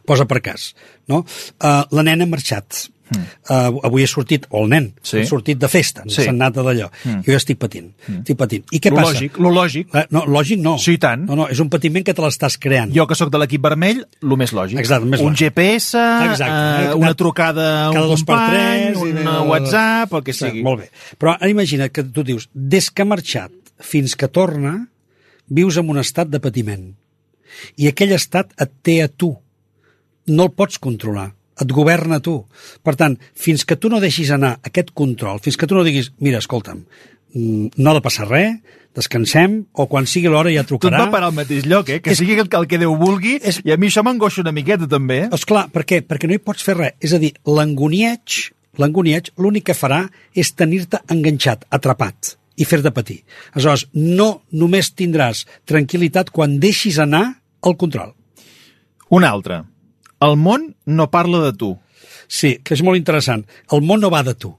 Posa 0.05 0.25
per 0.29 0.41
cas, 0.43 0.73
no? 1.09 1.23
Uh, 1.61 1.85
la 1.95 2.03
nena 2.05 2.25
ha 2.25 2.29
marxat, 2.29 2.87
Mm. 3.05 3.25
Uh, 3.49 3.79
avui 3.85 4.01
he 4.01 4.07
sortit, 4.07 4.47
o 4.49 4.63
el 4.63 4.69
nen, 4.69 4.93
Sí. 5.03 5.19
ha 5.19 5.25
sortit 5.29 5.59
de 5.61 5.67
festa, 5.69 6.01
Sí. 6.07 6.23
s'ha 6.23 6.29
anat 6.31 6.55
d'allò. 6.55 6.89
Mm. 7.03 7.19
Jo 7.25 7.31
ja 7.31 7.37
estic 7.37 7.59
patint, 7.59 7.91
mm. 8.07 8.17
estic 8.23 8.37
patint. 8.37 8.63
I 8.71 8.79
què 8.79 8.89
Lo 8.89 8.95
passa? 8.97 9.11
lògic, 9.13 9.37
lo 9.37 9.49
lògic. 9.51 9.93
Eh, 9.93 10.05
No, 10.09 10.23
lògic 10.25 10.59
no. 10.59 10.77
Sí, 10.79 10.97
tant. 10.97 11.25
No, 11.27 11.35
no, 11.35 11.47
és 11.47 11.59
un 11.59 11.69
patiment 11.69 12.03
que 12.03 12.13
te 12.13 12.21
l'estàs 12.21 12.57
creant. 12.57 12.91
Jo, 12.95 13.05
que 13.05 13.13
sóc 13.15 13.29
de 13.29 13.37
l'equip 13.37 13.61
vermell, 13.61 14.05
el 14.23 14.37
més 14.37 14.51
lògic. 14.53 14.79
Exacte, 14.79 15.05
més 15.05 15.19
un 15.21 15.33
lògic. 15.33 15.37
GPS, 15.51 15.95
Exacte. 16.31 16.89
eh, 16.89 16.93
una 16.95 17.13
trucada 17.13 17.85
a 17.85 17.89
un 17.89 17.95
cada 17.95 18.07
company, 18.07 18.51
tres, 18.55 18.97
un 18.97 19.17
i- 19.17 19.49
WhatsApp, 19.49 20.13
el 20.13 20.23
que 20.23 20.33
Sí, 20.33 20.45
sigui. 20.45 20.63
Molt 20.63 20.79
bé. 20.81 20.89
Però 21.19 21.37
imagina't 21.47 21.91
que 21.91 22.03
tu 22.03 22.23
dius, 22.23 22.49
des 22.53 22.89
que 22.89 23.03
ha 23.03 23.05
marxat 23.05 23.51
fins 23.79 24.15
que 24.15 24.27
torna, 24.27 24.87
vius 25.47 25.77
en 25.77 25.89
un 25.89 25.97
estat 25.99 26.27
de 26.27 26.39
patiment. 26.39 26.95
I 27.77 27.87
aquell 27.87 28.11
estat 28.13 28.51
et 28.59 28.71
té 28.81 29.03
a 29.03 29.07
tu. 29.07 29.37
No 30.27 30.43
el 30.43 30.51
pots 30.51 30.79
controlar. 30.79 31.33
Et 31.61 31.71
governa 31.71 32.19
tu. 32.19 32.45
Per 32.83 32.95
tant, 32.99 33.17
fins 33.33 33.63
que 33.65 33.77
tu 33.79 33.89
no 33.89 34.01
deixis 34.03 34.31
anar 34.31 34.59
aquest 34.63 34.91
control, 34.93 35.39
fins 35.39 35.55
que 35.57 35.67
tu 35.67 35.75
no 35.75 35.83
diguis, 35.87 36.11
mira, 36.19 36.39
escolta'm, 36.39 36.81
mm, 37.33 37.67
no 37.77 37.91
ha 37.91 37.93
de 37.93 38.01
passar 38.01 38.27
res, 38.27 38.57
descansem, 38.95 39.65
o 39.73 39.87
quan 39.91 40.05
sigui 40.07 40.27
l'hora 40.31 40.51
ja 40.51 40.63
Tot 40.63 40.79
trucarà. 40.79 40.99
va 41.05 41.11
parar 41.11 41.27
al 41.27 41.33
mateix 41.35 41.65
lloc, 41.65 41.89
eh? 41.89 42.01
Que 42.01 42.11
És- 42.11 42.17
sigui 42.17 42.33
el, 42.39 42.47
el 42.51 42.67
que 42.67 42.77
Déu 42.77 42.95
vulgui, 42.97 43.39
És- 43.43 43.61
i 43.65 43.71
a 43.71 43.77
mi 43.77 43.87
això 43.87 44.03
m'angoixa 44.03 44.41
una 44.41 44.51
miqueta, 44.53 44.87
també. 44.87 45.17
eh? 45.23 45.29
Esclar, 45.31 45.69
per 45.71 45.83
què? 45.85 46.01
Perquè 46.07 46.27
no 46.27 46.33
hi 46.33 46.39
pots 46.39 46.63
fer 46.63 46.75
res. 46.77 46.93
És 47.01 47.13
a 47.13 47.19
dir, 47.19 47.33
l'angonieig, 47.45 48.51
l'angonieig 48.77 49.31
l'únic 49.37 49.65
que 49.65 49.73
farà 49.73 50.09
és 50.33 50.53
tenir-te 50.55 50.99
enganxat, 51.07 51.65
atrapat 51.69 52.37
i 52.57 52.63
fer-te 52.63 52.91
patir. 52.91 53.23
Aleshores, 53.53 53.87
no 53.93 54.43
només 54.51 54.93
tindràs 54.95 55.45
tranquil·litat 55.67 56.29
quan 56.31 56.59
deixis 56.59 56.99
anar 56.99 57.41
el 57.63 57.75
control. 57.75 58.13
Un 59.09 59.23
altre. 59.23 59.63
El 60.21 60.37
món 60.37 60.75
no 60.85 61.09
parla 61.11 61.41
de 61.45 61.53
tu. 61.53 61.77
Sí, 62.27 62.57
que 62.63 62.73
és 62.73 62.81
molt 62.83 62.97
interessant. 62.97 63.45
El 63.71 63.81
món 63.81 63.99
no 64.01 64.09
va 64.09 64.23
de 64.23 64.33
tu. 64.35 64.55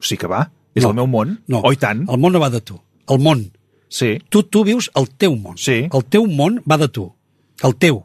Sí 0.00 0.16
que 0.16 0.26
va. 0.26 0.50
És 0.74 0.82
No. 0.82 0.90
el 0.90 0.94
meu 0.96 1.06
món. 1.06 1.42
No. 1.46 1.60
Oh, 1.64 1.72
i 1.72 1.76
tant. 1.76 2.04
El 2.08 2.18
món 2.18 2.32
no 2.32 2.40
va 2.40 2.50
de 2.50 2.60
tu. 2.60 2.80
El 3.08 3.18
món. 3.20 3.52
Sí. 3.88 4.18
Tu, 4.28 4.42
tu 4.42 4.64
vius 4.64 4.90
el 4.94 5.08
teu 5.10 5.36
món. 5.36 5.56
Sí. 5.56 5.88
El 5.92 6.04
teu 6.04 6.26
món 6.26 6.62
va 6.70 6.76
de 6.76 6.88
tu. 6.88 7.12
El 7.62 7.76
teu. 7.76 8.04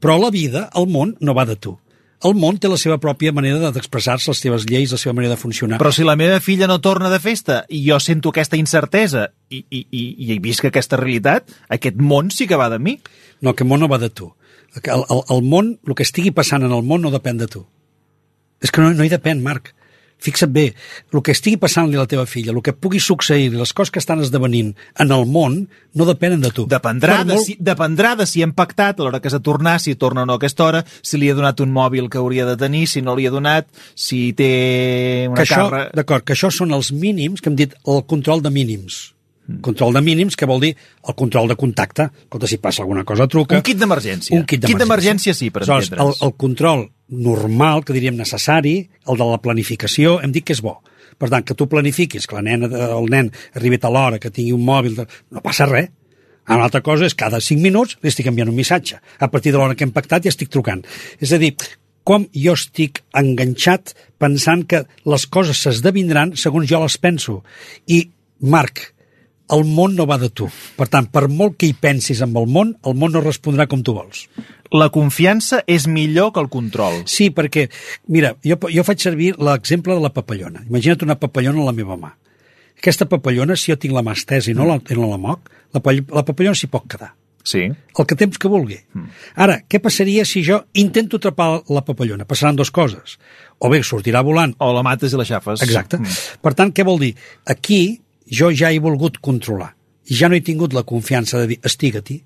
Però 0.00 0.18
la 0.18 0.30
vida, 0.30 0.68
el 0.74 0.88
món, 0.88 1.16
no 1.20 1.32
va 1.34 1.44
de 1.46 1.54
tu. 1.56 1.78
El 2.22 2.36
món 2.38 2.58
té 2.62 2.70
la 2.70 2.78
seva 2.78 2.98
pròpia 3.02 3.32
manera 3.34 3.72
d'expressar-se, 3.74 4.30
les 4.30 4.42
seves 4.44 4.66
lleis, 4.68 4.92
la 4.94 5.00
seva 5.00 5.14
manera 5.18 5.34
de 5.34 5.40
funcionar. 5.40 5.80
Però 5.82 5.90
si 5.94 6.04
la 6.06 6.14
meva 6.18 6.38
filla 6.44 6.68
no 6.70 6.78
torna 6.84 7.10
de 7.10 7.18
festa 7.22 7.62
i 7.68 7.82
jo 7.88 7.98
sento 8.00 8.30
aquesta 8.30 8.58
incertesa 8.60 9.26
i, 9.50 9.64
i, 9.64 9.82
i, 9.90 10.04
i 10.30 10.38
visc 10.42 10.68
aquesta 10.68 11.00
realitat, 11.00 11.50
aquest 11.72 11.98
món 11.98 12.30
sí 12.30 12.46
que 12.46 12.58
va 12.58 12.70
de 12.70 12.78
mi. 12.78 12.98
No, 13.42 13.52
aquest 13.52 13.68
món 13.68 13.82
no 13.82 13.90
va 13.90 13.98
de 13.98 14.12
tu. 14.14 14.30
El, 14.78 15.02
el, 15.02 15.22
el 15.34 15.42
món, 15.42 15.74
el 15.86 15.98
que 15.98 16.06
estigui 16.06 16.30
passant 16.34 16.62
en 16.62 16.72
el 16.72 16.86
món 16.86 17.02
no 17.02 17.12
depèn 17.12 17.42
de 17.42 17.50
tu. 17.50 17.66
És 18.62 18.70
que 18.70 18.84
no, 18.84 18.92
no 18.94 19.04
hi 19.04 19.10
depèn, 19.10 19.42
Marc. 19.42 19.74
Fixa't 20.22 20.52
bé, 20.54 20.68
el 21.12 21.22
que 21.26 21.34
estigui 21.34 21.58
passant-li 21.58 21.96
a 21.98 22.04
la 22.04 22.08
teva 22.10 22.24
filla, 22.30 22.52
el 22.54 22.62
que 22.62 22.72
pugui 22.72 23.00
succeir, 23.02 23.48
les 23.58 23.72
coses 23.74 23.90
que 23.90 23.98
estan 23.98 24.22
esdevenint 24.22 24.68
en 25.02 25.10
el 25.14 25.24
món, 25.26 25.56
no 25.98 26.06
depenen 26.06 26.40
de 26.44 26.52
tu. 26.54 26.66
Dependrà 26.70 27.18
Per 27.18 27.24
de, 27.26 27.34
molt- 27.34 27.46
si, 27.48 27.56
dependrà 27.58 28.14
de 28.20 28.26
si 28.30 28.44
hem 28.46 28.52
pactat 28.54 29.00
a 29.00 29.06
l'hora 29.06 29.18
que 29.20 29.32
s'ha 29.32 29.42
tornar, 29.42 29.80
si 29.82 29.96
torna 29.98 30.22
o 30.22 30.28
no 30.28 30.36
a 30.36 30.40
aquesta 30.40 30.64
hora, 30.68 30.84
si 31.02 31.18
li 31.18 31.30
ha 31.30 31.34
donat 31.34 31.58
un 31.64 31.72
mòbil 31.74 32.06
que 32.08 32.20
hauria 32.22 32.46
de 32.46 32.54
tenir, 32.60 32.86
si 32.86 33.02
no 33.02 33.16
li 33.18 33.26
ha 33.26 33.34
donat, 33.34 33.66
si 33.98 34.32
té 34.38 35.26
una 35.28 35.40
que 35.40 35.48
això, 35.48 35.64
càrrega... 35.66 35.90
d'acord, 35.98 36.24
que 36.24 36.36
això 36.38 36.52
són 36.54 36.70
els 36.72 36.92
mínims 36.94 37.42
que 37.42 37.50
hem 37.50 37.58
dit 37.58 37.74
el 37.84 38.04
control 38.06 38.42
de 38.46 38.54
mínims. 38.54 39.02
Control 39.60 39.92
de 39.96 40.00
mínims, 40.06 40.36
que 40.38 40.46
vol 40.46 40.60
dir 40.62 40.70
el 40.76 41.14
control 41.18 41.48
de 41.50 41.56
contacte. 41.58 42.08
Escolta, 42.24 42.46
si 42.46 42.58
passa 42.62 42.82
alguna 42.84 43.02
cosa, 43.04 43.26
truca. 43.26 43.56
Un 43.58 43.64
kit 43.66 43.80
d'emergència. 43.80 44.36
Un 44.38 44.44
kit 44.46 44.62
d'emergència. 44.64 45.34
sí, 45.34 45.50
per 45.50 45.64
Aleshores, 45.64 45.90
el, 45.98 46.12
el 46.28 46.34
control 46.38 46.86
normal, 47.08 47.82
que 47.84 47.92
diríem 47.92 48.16
necessari, 48.16 48.76
el 49.06 49.18
de 49.18 49.26
la 49.26 49.40
planificació, 49.42 50.20
hem 50.22 50.32
dit 50.32 50.46
que 50.46 50.54
és 50.54 50.62
bo. 50.62 50.78
Per 51.18 51.28
tant, 51.28 51.44
que 51.44 51.54
tu 51.58 51.66
planifiquis, 51.68 52.26
que 52.26 52.38
la 52.38 52.42
nena, 52.46 52.70
el 52.96 53.10
nen 53.10 53.32
arribi 53.58 53.78
a 53.82 53.90
l'hora, 53.90 54.18
que 54.22 54.30
tingui 54.30 54.54
un 54.54 54.64
mòbil, 54.64 55.02
no 55.30 55.42
passa 55.44 55.66
res. 55.66 55.90
Ah, 56.46 56.56
Una 56.56 56.64
altra 56.64 56.80
cosa 56.82 57.06
és 57.06 57.14
cada 57.14 57.38
5 57.38 57.62
minuts 57.62 57.98
li 58.02 58.08
estic 58.10 58.26
enviant 58.26 58.48
un 58.50 58.56
missatge. 58.56 58.96
A 59.18 59.28
partir 59.30 59.52
de 59.52 59.58
l'hora 59.58 59.76
que 59.78 59.84
hem 59.84 59.92
pactat 59.94 60.24
ja 60.24 60.32
estic 60.32 60.50
trucant. 60.50 60.82
És 61.20 61.30
a 61.34 61.38
dir, 61.38 61.52
com 62.02 62.24
jo 62.34 62.54
estic 62.58 63.02
enganxat 63.14 63.92
pensant 64.18 64.64
que 64.66 64.80
les 65.06 65.26
coses 65.26 65.60
s'esdevindran 65.62 66.34
segons 66.34 66.66
jo 66.70 66.80
les 66.82 66.96
penso. 66.98 67.42
I, 67.86 68.08
Marc, 68.40 68.88
el 69.50 69.64
món 69.68 69.96
no 69.96 70.06
va 70.08 70.18
de 70.18 70.30
tu. 70.30 70.48
Per 70.76 70.88
tant, 70.88 71.08
per 71.12 71.26
molt 71.28 71.58
que 71.60 71.68
hi 71.68 71.76
pensis 71.78 72.22
amb 72.24 72.38
el 72.40 72.48
món, 72.50 72.74
el 72.86 72.96
món 72.98 73.12
no 73.14 73.22
respondrà 73.24 73.66
com 73.70 73.82
tu 73.84 73.94
vols. 73.96 74.26
La 74.72 74.88
confiança 74.92 75.60
és 75.68 75.86
millor 75.86 76.32
que 76.32 76.40
el 76.40 76.48
control. 76.52 77.02
Sí, 77.10 77.28
perquè, 77.34 77.66
mira, 78.08 78.34
jo, 78.46 78.56
jo 78.72 78.84
faig 78.86 79.02
servir 79.04 79.34
l'exemple 79.36 79.96
de 79.96 80.04
la 80.04 80.12
papallona. 80.14 80.64
Imagina't 80.68 81.04
una 81.04 81.18
papallona 81.20 81.60
a 81.60 81.68
la 81.68 81.76
meva 81.76 81.98
mà. 82.00 82.14
Aquesta 82.78 83.06
papallona, 83.06 83.56
si 83.56 83.70
jo 83.70 83.78
tinc 83.78 83.94
la 83.94 84.02
mà 84.02 84.16
estesa 84.16 84.50
i 84.50 84.56
no 84.56 84.64
la, 84.66 84.78
no 84.80 85.10
la 85.10 85.20
moc, 85.20 85.52
la, 85.76 85.82
la 85.82 86.24
papallona 86.24 86.56
s'hi 86.56 86.70
pot 86.72 86.88
quedar. 86.88 87.12
Sí. 87.44 87.66
El 87.66 88.06
que 88.06 88.16
temps 88.16 88.38
que 88.38 88.48
vulgui. 88.50 88.78
Ara, 89.34 89.58
què 89.68 89.80
passaria 89.82 90.24
si 90.28 90.44
jo 90.46 90.60
intento 90.78 91.18
atrapar 91.18 91.48
la 91.74 91.82
papallona? 91.84 92.26
Passaran 92.28 92.56
dues 92.56 92.70
coses. 92.70 93.18
O 93.58 93.70
bé 93.70 93.82
sortirà 93.86 94.22
volant, 94.22 94.54
O 94.58 94.72
la 94.74 94.82
mates 94.86 95.12
i 95.12 95.18
la 95.18 95.26
xafes. 95.26 95.62
Exacte. 95.62 95.98
Mm. 95.98 96.38
Per 96.42 96.54
tant, 96.58 96.72
què 96.74 96.86
vol 96.86 97.00
dir? 97.02 97.12
Aquí 97.46 98.01
jo 98.32 98.50
ja 98.50 98.72
he 98.72 98.80
volgut 98.80 99.20
controlar. 99.20 99.74
Ja 100.08 100.28
no 100.28 100.36
he 100.36 100.42
tingut 100.42 100.74
la 100.74 100.86
confiança 100.88 101.38
de 101.42 101.52
dir, 101.52 101.60
estiga-t'hi. 101.62 102.22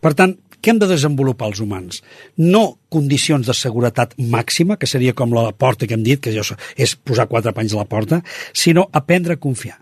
Per 0.00 0.12
tant, 0.14 0.36
què 0.58 0.72
hem 0.72 0.78
de 0.82 0.88
desenvolupar 0.90 1.48
els 1.52 1.60
humans? 1.62 2.00
No 2.36 2.78
condicions 2.90 3.46
de 3.46 3.54
seguretat 3.54 4.14
màxima, 4.18 4.76
que 4.76 4.90
seria 4.90 5.14
com 5.14 5.34
la 5.34 5.50
porta 5.52 5.86
que 5.86 5.94
hem 5.94 6.04
dit, 6.06 6.20
que 6.20 6.34
és 6.34 6.96
posar 6.96 7.28
quatre 7.30 7.54
panys 7.54 7.74
a 7.74 7.82
la 7.82 7.88
porta, 7.90 8.22
sinó 8.52 8.88
aprendre 8.92 9.38
a 9.38 9.40
confiar. 9.40 9.78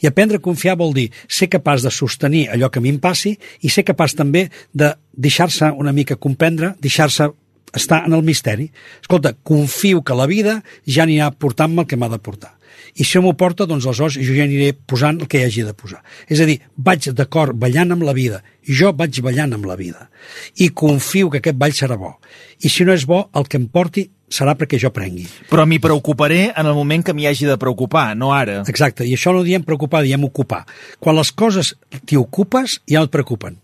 I 0.00 0.08
aprendre 0.08 0.38
a 0.38 0.44
confiar 0.44 0.76
vol 0.78 0.94
dir 0.94 1.08
ser 1.28 1.50
capaç 1.52 1.82
de 1.84 1.90
sostenir 1.92 2.46
allò 2.48 2.70
que 2.70 2.78
a 2.78 2.82
mi 2.82 2.92
em 2.94 3.00
passi 3.02 3.34
i 3.60 3.70
ser 3.72 3.84
capaç 3.84 4.14
també 4.16 4.46
de 4.72 4.92
deixar-se 5.12 5.72
una 5.72 5.92
mica 5.92 6.16
comprendre, 6.16 6.74
deixar-se 6.80 7.28
estar 7.74 8.04
en 8.06 8.14
el 8.14 8.22
misteri. 8.22 8.70
Escolta, 9.02 9.34
confio 9.34 10.02
que 10.02 10.14
la 10.14 10.28
vida 10.30 10.60
ja 10.86 11.04
anirà 11.04 11.32
portant-me 11.34 11.82
el 11.82 11.90
que 11.90 11.98
m'ha 11.98 12.08
de 12.12 12.22
portar. 12.22 12.54
I 12.96 13.04
si 13.04 13.20
m'ho 13.22 13.34
porta, 13.38 13.66
doncs 13.66 13.86
aleshores 13.86 14.18
jo 14.20 14.34
ja 14.36 14.46
aniré 14.46 14.72
posant 14.74 15.20
el 15.20 15.30
que 15.30 15.40
hi 15.40 15.48
hagi 15.48 15.64
de 15.66 15.74
posar. 15.76 16.02
És 16.28 16.40
a 16.40 16.48
dir, 16.48 16.60
vaig 16.76 17.10
d'acord 17.16 17.56
ballant 17.58 17.94
amb 17.94 18.04
la 18.06 18.14
vida. 18.16 18.42
Jo 18.64 18.92
vaig 18.96 19.20
ballant 19.24 19.56
amb 19.56 19.66
la 19.68 19.76
vida. 19.76 20.08
I 20.56 20.70
confio 20.70 21.30
que 21.30 21.42
aquest 21.42 21.58
ball 21.60 21.74
serà 21.76 21.98
bo. 22.00 22.16
I 22.64 22.70
si 22.72 22.84
no 22.84 22.94
és 22.94 23.06
bo, 23.06 23.26
el 23.34 23.48
que 23.48 23.60
em 23.60 23.66
porti 23.68 24.08
serà 24.34 24.54
perquè 24.58 24.78
jo 24.80 24.90
prengui. 24.94 25.26
Però 25.50 25.66
m'hi 25.68 25.80
preocuparé 25.82 26.46
en 26.50 26.66
el 26.66 26.74
moment 26.76 27.04
que 27.04 27.14
m'hi 27.14 27.28
hagi 27.30 27.48
de 27.48 27.58
preocupar, 27.60 28.12
no 28.16 28.32
ara. 28.34 28.62
Exacte, 28.70 29.06
i 29.06 29.14
això 29.14 29.34
no 29.34 29.44
diem 29.46 29.66
preocupar, 29.66 30.02
diem 30.06 30.24
ocupar. 30.26 30.64
Quan 30.98 31.18
les 31.18 31.30
coses 31.32 31.74
t'hi 32.04 32.18
ocupes, 32.20 32.80
ja 32.90 33.02
no 33.02 33.10
et 33.10 33.14
preocupen. 33.14 33.60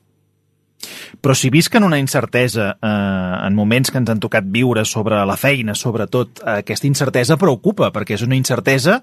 Però 1.20 1.34
si 1.36 1.50
visc 1.52 1.74
en 1.76 1.84
una 1.84 1.98
incertesa, 1.98 2.70
eh, 2.80 3.46
en 3.46 3.54
moments 3.54 3.90
que 3.90 3.98
ens 3.98 4.08
han 4.10 4.20
tocat 4.20 4.44
viure 4.48 4.84
sobre 4.84 5.18
la 5.26 5.36
feina, 5.36 5.74
sobretot, 5.74 6.40
eh, 6.40 6.58
aquesta 6.64 6.86
incertesa 6.88 7.36
preocupa, 7.36 7.90
perquè 7.92 8.14
és 8.16 8.22
una 8.22 8.36
incertesa 8.36 9.02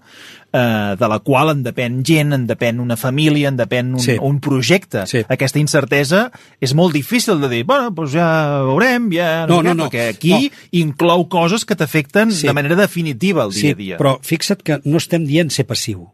eh, 0.54 0.96
de 0.98 1.08
la 1.12 1.20
qual 1.20 1.52
en 1.52 1.64
depèn 1.64 2.02
gent, 2.08 2.34
en 2.34 2.48
depèn 2.48 2.80
una 2.80 2.96
família, 2.98 3.50
en 3.50 3.58
depèn 3.60 3.94
un, 3.94 4.00
Sí. 4.00 4.18
un 4.22 4.40
projecte. 4.40 5.06
Sí. 5.06 5.22
Aquesta 5.28 5.60
incertesa 5.60 6.32
és 6.62 6.74
molt 6.74 6.94
difícil 6.94 7.40
de 7.42 7.50
dir, 7.50 7.64
bueno, 7.66 7.92
doncs 7.92 8.12
ja 8.16 8.64
veurem, 8.64 9.12
ja... 9.12 9.46
No, 9.46 9.60
què", 9.62 9.64
no, 9.64 9.74
no. 9.74 9.90
Perquè 9.92 10.10
aquí 10.16 10.52
inclou 10.72 11.28
coses 11.30 11.66
que 11.66 11.76
t'afecten 11.76 12.32
Sí. 12.32 12.48
de 12.48 12.54
manera 12.54 12.76
definitiva 12.76 13.44
al 13.44 13.52
dia 13.52 13.62
sí, 13.62 13.72
a 13.72 13.76
dia. 13.76 13.98
però 13.98 14.18
fixa't 14.24 14.64
que 14.64 14.82
no 14.86 14.98
estem 14.98 15.26
dient 15.26 15.52
ser 15.52 15.68
passiu. 15.68 16.08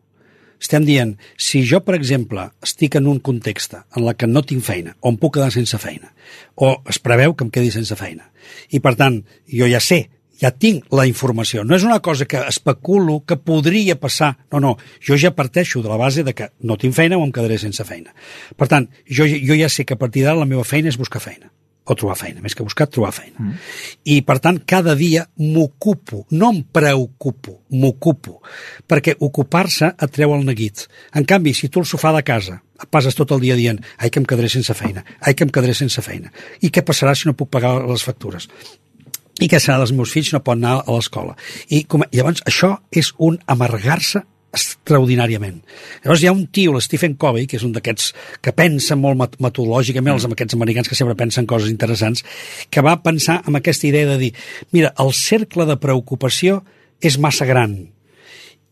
Estem 0.62 0.86
dient, 0.88 1.16
si 1.38 1.64
jo, 1.68 1.82
per 1.84 1.96
exemple, 1.98 2.48
estic 2.64 2.98
en 3.00 3.08
un 3.12 3.20
context 3.20 3.76
en 3.78 4.06
la 4.06 4.14
que 4.16 4.28
no 4.28 4.44
tinc 4.48 4.64
feina, 4.64 4.96
o 5.02 5.12
em 5.12 5.20
puc 5.20 5.36
quedar 5.38 5.52
sense 5.52 5.78
feina, 5.82 6.14
o 6.56 6.76
es 6.90 7.00
preveu 7.04 7.36
que 7.36 7.48
em 7.48 7.54
quedi 7.54 7.72
sense 7.74 7.96
feina, 8.00 8.30
i 8.72 8.82
per 8.84 8.96
tant, 9.00 9.22
jo 9.52 9.68
ja 9.70 9.82
sé, 9.84 10.06
ja 10.40 10.52
tinc 10.52 10.88
la 10.92 11.06
informació. 11.08 11.64
No 11.64 11.76
és 11.78 11.86
una 11.88 12.02
cosa 12.04 12.28
que 12.28 12.42
especulo 12.50 13.22
que 13.28 13.38
podria 13.38 13.96
passar. 14.00 14.34
No, 14.52 14.60
no, 14.60 14.76
jo 15.00 15.16
ja 15.20 15.32
parteixo 15.36 15.84
de 15.84 15.92
la 15.92 16.00
base 16.00 16.24
de 16.24 16.34
que 16.36 16.50
no 16.62 16.78
tinc 16.78 16.96
feina 16.98 17.20
o 17.20 17.24
em 17.24 17.32
quedaré 17.32 17.60
sense 17.62 17.86
feina. 17.88 18.16
Per 18.58 18.68
tant, 18.68 18.90
jo, 19.08 19.28
jo 19.30 19.60
ja 19.60 19.70
sé 19.70 19.86
que 19.86 19.96
a 19.96 20.02
partir 20.02 20.26
d'ara 20.26 20.42
la 20.42 20.50
meva 20.50 20.66
feina 20.68 20.92
és 20.92 21.00
buscar 21.00 21.24
feina 21.24 21.52
o 21.84 21.96
trobar 22.00 22.16
feina, 22.16 22.42
més 22.44 22.56
que 22.56 22.64
buscar, 22.64 22.88
trobar 22.88 23.12
feina. 23.16 23.36
Mm. 23.40 23.56
I, 24.14 24.20
per 24.28 24.38
tant, 24.44 24.60
cada 24.68 24.96
dia 25.00 25.26
m'ocupo, 25.40 26.24
no 26.32 26.52
em 26.54 26.62
preocupo, 26.64 27.58
m'ocupo, 27.76 28.38
perquè 28.88 29.18
ocupar-se 29.20 29.92
et 29.92 30.14
treu 30.16 30.36
el 30.36 30.46
neguit. 30.48 30.86
En 31.18 31.28
canvi, 31.28 31.56
si 31.58 31.70
tu 31.70 31.84
al 31.84 31.90
sofà 31.90 32.14
de 32.16 32.24
casa 32.28 32.62
et 32.84 32.90
passes 32.92 33.16
tot 33.16 33.32
el 33.36 33.44
dia 33.44 33.56
dient 33.60 33.80
ai, 33.98 34.10
que 34.10 34.20
em 34.22 34.28
quedaré 34.28 34.50
sense 34.52 34.74
feina, 34.76 35.04
ai, 35.20 35.36
que 35.36 35.46
em 35.48 35.52
quedaré 35.52 35.76
sense 35.78 36.02
feina, 36.04 36.32
i 36.62 36.72
què 36.72 36.84
passarà 36.86 37.16
si 37.16 37.30
no 37.30 37.36
puc 37.38 37.52
pagar 37.52 37.78
les 37.88 38.04
factures? 38.04 38.50
I 39.42 39.50
què 39.50 39.58
serà 39.60 39.80
dels 39.82 39.92
meus 39.96 40.12
fills 40.14 40.30
no 40.34 40.44
poden 40.46 40.64
anar 40.64 40.84
a 40.84 40.96
l'escola? 40.96 41.34
I, 41.68 41.84
com, 41.90 42.06
llavors, 42.14 42.44
això 42.48 42.76
és 42.94 43.12
un 43.18 43.40
amargar-se 43.50 44.22
extraordinàriament. 44.54 45.62
Llavors 46.04 46.24
hi 46.24 46.30
ha 46.30 46.36
un 46.36 46.46
tio, 46.54 46.76
l'Stephen 46.76 47.16
Covey, 47.20 47.48
que 47.50 47.58
és 47.58 47.66
un 47.66 47.74
d'aquests 47.74 48.12
que 48.44 48.54
pensa 48.56 48.98
molt 49.00 49.40
metodològicament, 49.42 50.14
els 50.14 50.28
amb 50.28 50.36
aquests 50.38 50.58
americans 50.58 50.90
que 50.90 50.98
sempre 50.98 51.18
pensen 51.18 51.50
coses 51.50 51.74
interessants, 51.74 52.22
que 52.70 52.86
va 52.86 53.00
pensar 53.02 53.42
amb 53.42 53.58
aquesta 53.60 53.90
idea 53.90 54.12
de 54.12 54.20
dir, 54.22 54.32
mira, 54.72 54.94
el 55.02 55.14
cercle 55.18 55.66
de 55.70 55.80
preocupació 55.82 56.62
és 57.02 57.18
massa 57.18 57.50
gran. 57.50 57.76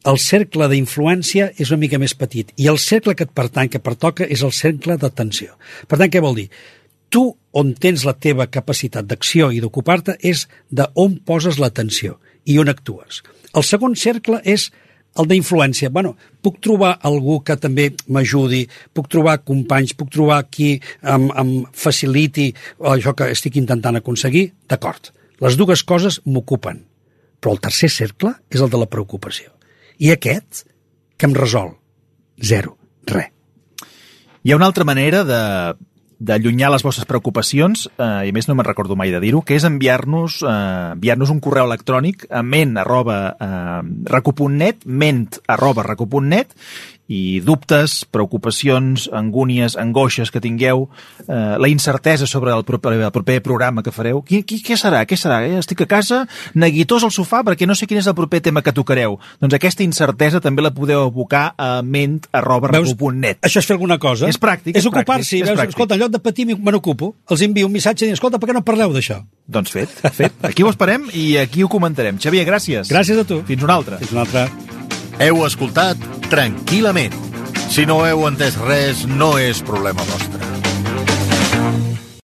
El 0.08 0.18
cercle 0.18 0.66
d'influència 0.70 1.52
és 1.62 1.70
una 1.70 1.82
mica 1.84 2.00
més 2.02 2.16
petit 2.18 2.54
i 2.58 2.70
el 2.72 2.80
cercle 2.82 3.14
que 3.18 3.28
et 3.28 3.34
pertany, 3.38 3.70
que 3.70 3.82
pertoca, 3.82 4.26
és 4.26 4.42
el 4.46 4.54
cercle 4.54 4.98
d'atenció. 5.02 5.58
Per 5.88 5.98
tant, 5.98 6.10
què 6.10 6.22
vol 6.24 6.38
dir? 6.40 6.48
Tu, 7.12 7.26
on 7.58 7.74
tens 7.76 8.06
la 8.08 8.16
teva 8.16 8.48
capacitat 8.48 9.06
d'acció 9.06 9.52
i 9.52 9.60
d'ocupar-te, 9.62 10.16
és 10.22 10.48
de 10.70 10.88
on 10.96 11.20
poses 11.28 11.60
l'atenció 11.62 12.18
i 12.46 12.58
on 12.62 12.72
actues. 12.72 13.22
El 13.54 13.68
segon 13.68 13.98
cercle 14.00 14.40
és 14.48 14.70
el 15.20 15.28
d'influència. 15.28 15.90
Bueno, 15.90 16.16
puc 16.42 16.60
trobar 16.64 16.94
algú 17.08 17.40
que 17.44 17.58
també 17.60 17.90
m'ajudi, 18.08 18.64
puc 18.94 19.10
trobar 19.12 19.42
companys, 19.44 19.96
puc 19.98 20.12
trobar 20.14 20.44
qui 20.50 20.74
em, 21.02 21.28
em 21.30 21.52
faciliti 21.74 22.52
això 22.94 23.16
que 23.18 23.32
estic 23.34 23.60
intentant 23.60 24.00
aconseguir? 24.00 24.52
D'acord. 24.72 25.12
Les 25.42 25.58
dues 25.58 25.84
coses 25.84 26.22
m'ocupen. 26.26 26.86
Però 27.42 27.56
el 27.56 27.62
tercer 27.64 27.90
cercle 27.90 28.36
és 28.54 28.62
el 28.62 28.70
de 28.70 28.80
la 28.80 28.90
preocupació. 28.90 29.50
I 29.98 30.14
aquest, 30.14 30.66
que 31.18 31.28
em 31.30 31.36
resol? 31.38 31.74
Zero. 32.42 32.78
Res. 33.10 33.32
Hi 34.42 34.54
ha 34.54 34.58
una 34.58 34.66
altra 34.70 34.86
manera 34.86 35.24
de 35.26 35.40
d'allunyar 36.22 36.70
les 36.70 36.84
vostres 36.86 37.08
preocupacions, 37.10 37.88
eh, 37.98 38.30
i 38.30 38.34
més 38.36 38.48
no 38.48 38.56
me'n 38.56 38.68
recordo 38.68 38.98
mai 39.00 39.10
de 39.14 39.22
dir-ho, 39.24 39.42
que 39.42 39.58
és 39.58 39.66
enviar-nos 39.66 40.42
eh, 40.46 40.54
enviar-nos 40.94 41.34
un 41.34 41.42
correu 41.42 41.66
electrònic 41.66 42.28
a 42.30 42.44
ment 42.46 42.78
arroba 42.78 43.20
eh, 43.34 43.82
recu.net, 44.12 44.86
ment 44.86 45.42
arroba 45.50 45.86
recu.net, 45.88 46.54
i 47.12 47.42
dubtes, 47.44 48.06
preocupacions, 48.08 49.10
angúnies, 49.12 49.76
angoixes 49.80 50.32
que 50.32 50.40
tingueu, 50.44 50.88
eh, 51.28 51.58
la 51.60 51.68
incertesa 51.68 52.28
sobre 52.28 52.54
el 52.56 52.64
proper, 52.64 52.94
el 52.94 53.12
proper 53.12 53.42
programa 53.44 53.84
que 53.84 53.92
fareu. 53.92 54.22
Qui, 54.24 54.44
qui, 54.48 54.62
què 54.64 54.78
serà? 54.80 55.04
Què 55.08 55.18
serà? 55.20 55.42
Eh? 55.48 55.58
Estic 55.60 55.84
a 55.84 55.90
casa, 55.92 56.24
neguitós 56.56 57.04
al 57.04 57.12
sofà 57.12 57.44
perquè 57.48 57.68
no 57.68 57.76
sé 57.76 57.90
quin 57.90 58.00
és 58.00 58.08
el 58.08 58.16
proper 58.16 58.42
tema 58.46 58.64
que 58.64 58.74
tocareu. 58.76 59.20
Doncs 59.44 59.58
aquesta 59.60 59.84
incertesa 59.84 60.40
també 60.44 60.64
la 60.64 60.72
podeu 60.76 61.04
abocar 61.10 61.52
a 61.58 61.82
ment 61.84 62.22
arroba. 62.32 62.72
Això 63.44 63.60
és 63.60 63.68
fer 63.68 63.76
alguna 63.76 64.00
cosa? 64.00 64.30
És 64.32 64.40
pràctic. 64.40 64.76
És, 64.76 64.86
és 64.86 64.90
ocupar-s'hi. 64.92 65.44
Escolta, 65.68 65.98
en 65.98 66.06
lloc 66.06 66.16
de 66.16 66.24
patir 66.24 66.48
me 66.54 66.72
n'ocupo. 66.72 67.14
Els 67.32 67.44
envio 67.48 67.68
un 67.68 67.76
missatge 67.76 68.08
i 68.08 68.16
escolta, 68.16 68.40
per 68.40 68.52
què 68.52 68.56
no 68.56 68.64
parleu 68.66 68.96
d'això? 68.96 69.20
Doncs 69.52 69.74
fet, 69.74 69.98
fet. 70.16 70.38
Aquí 70.48 70.64
ho 70.64 70.72
esperem 70.72 71.10
i 71.12 71.34
aquí 71.42 71.66
ho 71.66 71.72
comentarem. 71.72 72.22
Xavier, 72.22 72.48
gràcies. 72.48 72.92
Gràcies 72.92 73.20
a 73.20 73.28
tu. 73.28 73.42
Fins 73.50 73.68
una 73.68 73.82
altra. 73.82 74.00
Fins 74.00 74.16
una 74.16 74.24
altra. 74.28 74.81
Heu 75.22 75.44
escoltat 75.46 76.00
tranquil·lament. 76.32 77.14
Si 77.70 77.86
no 77.86 78.00
heu 78.08 78.26
entès 78.26 78.58
res, 78.66 79.06
no 79.06 79.36
és 79.38 79.62
problema 79.68 80.02
vostre. 80.10 80.61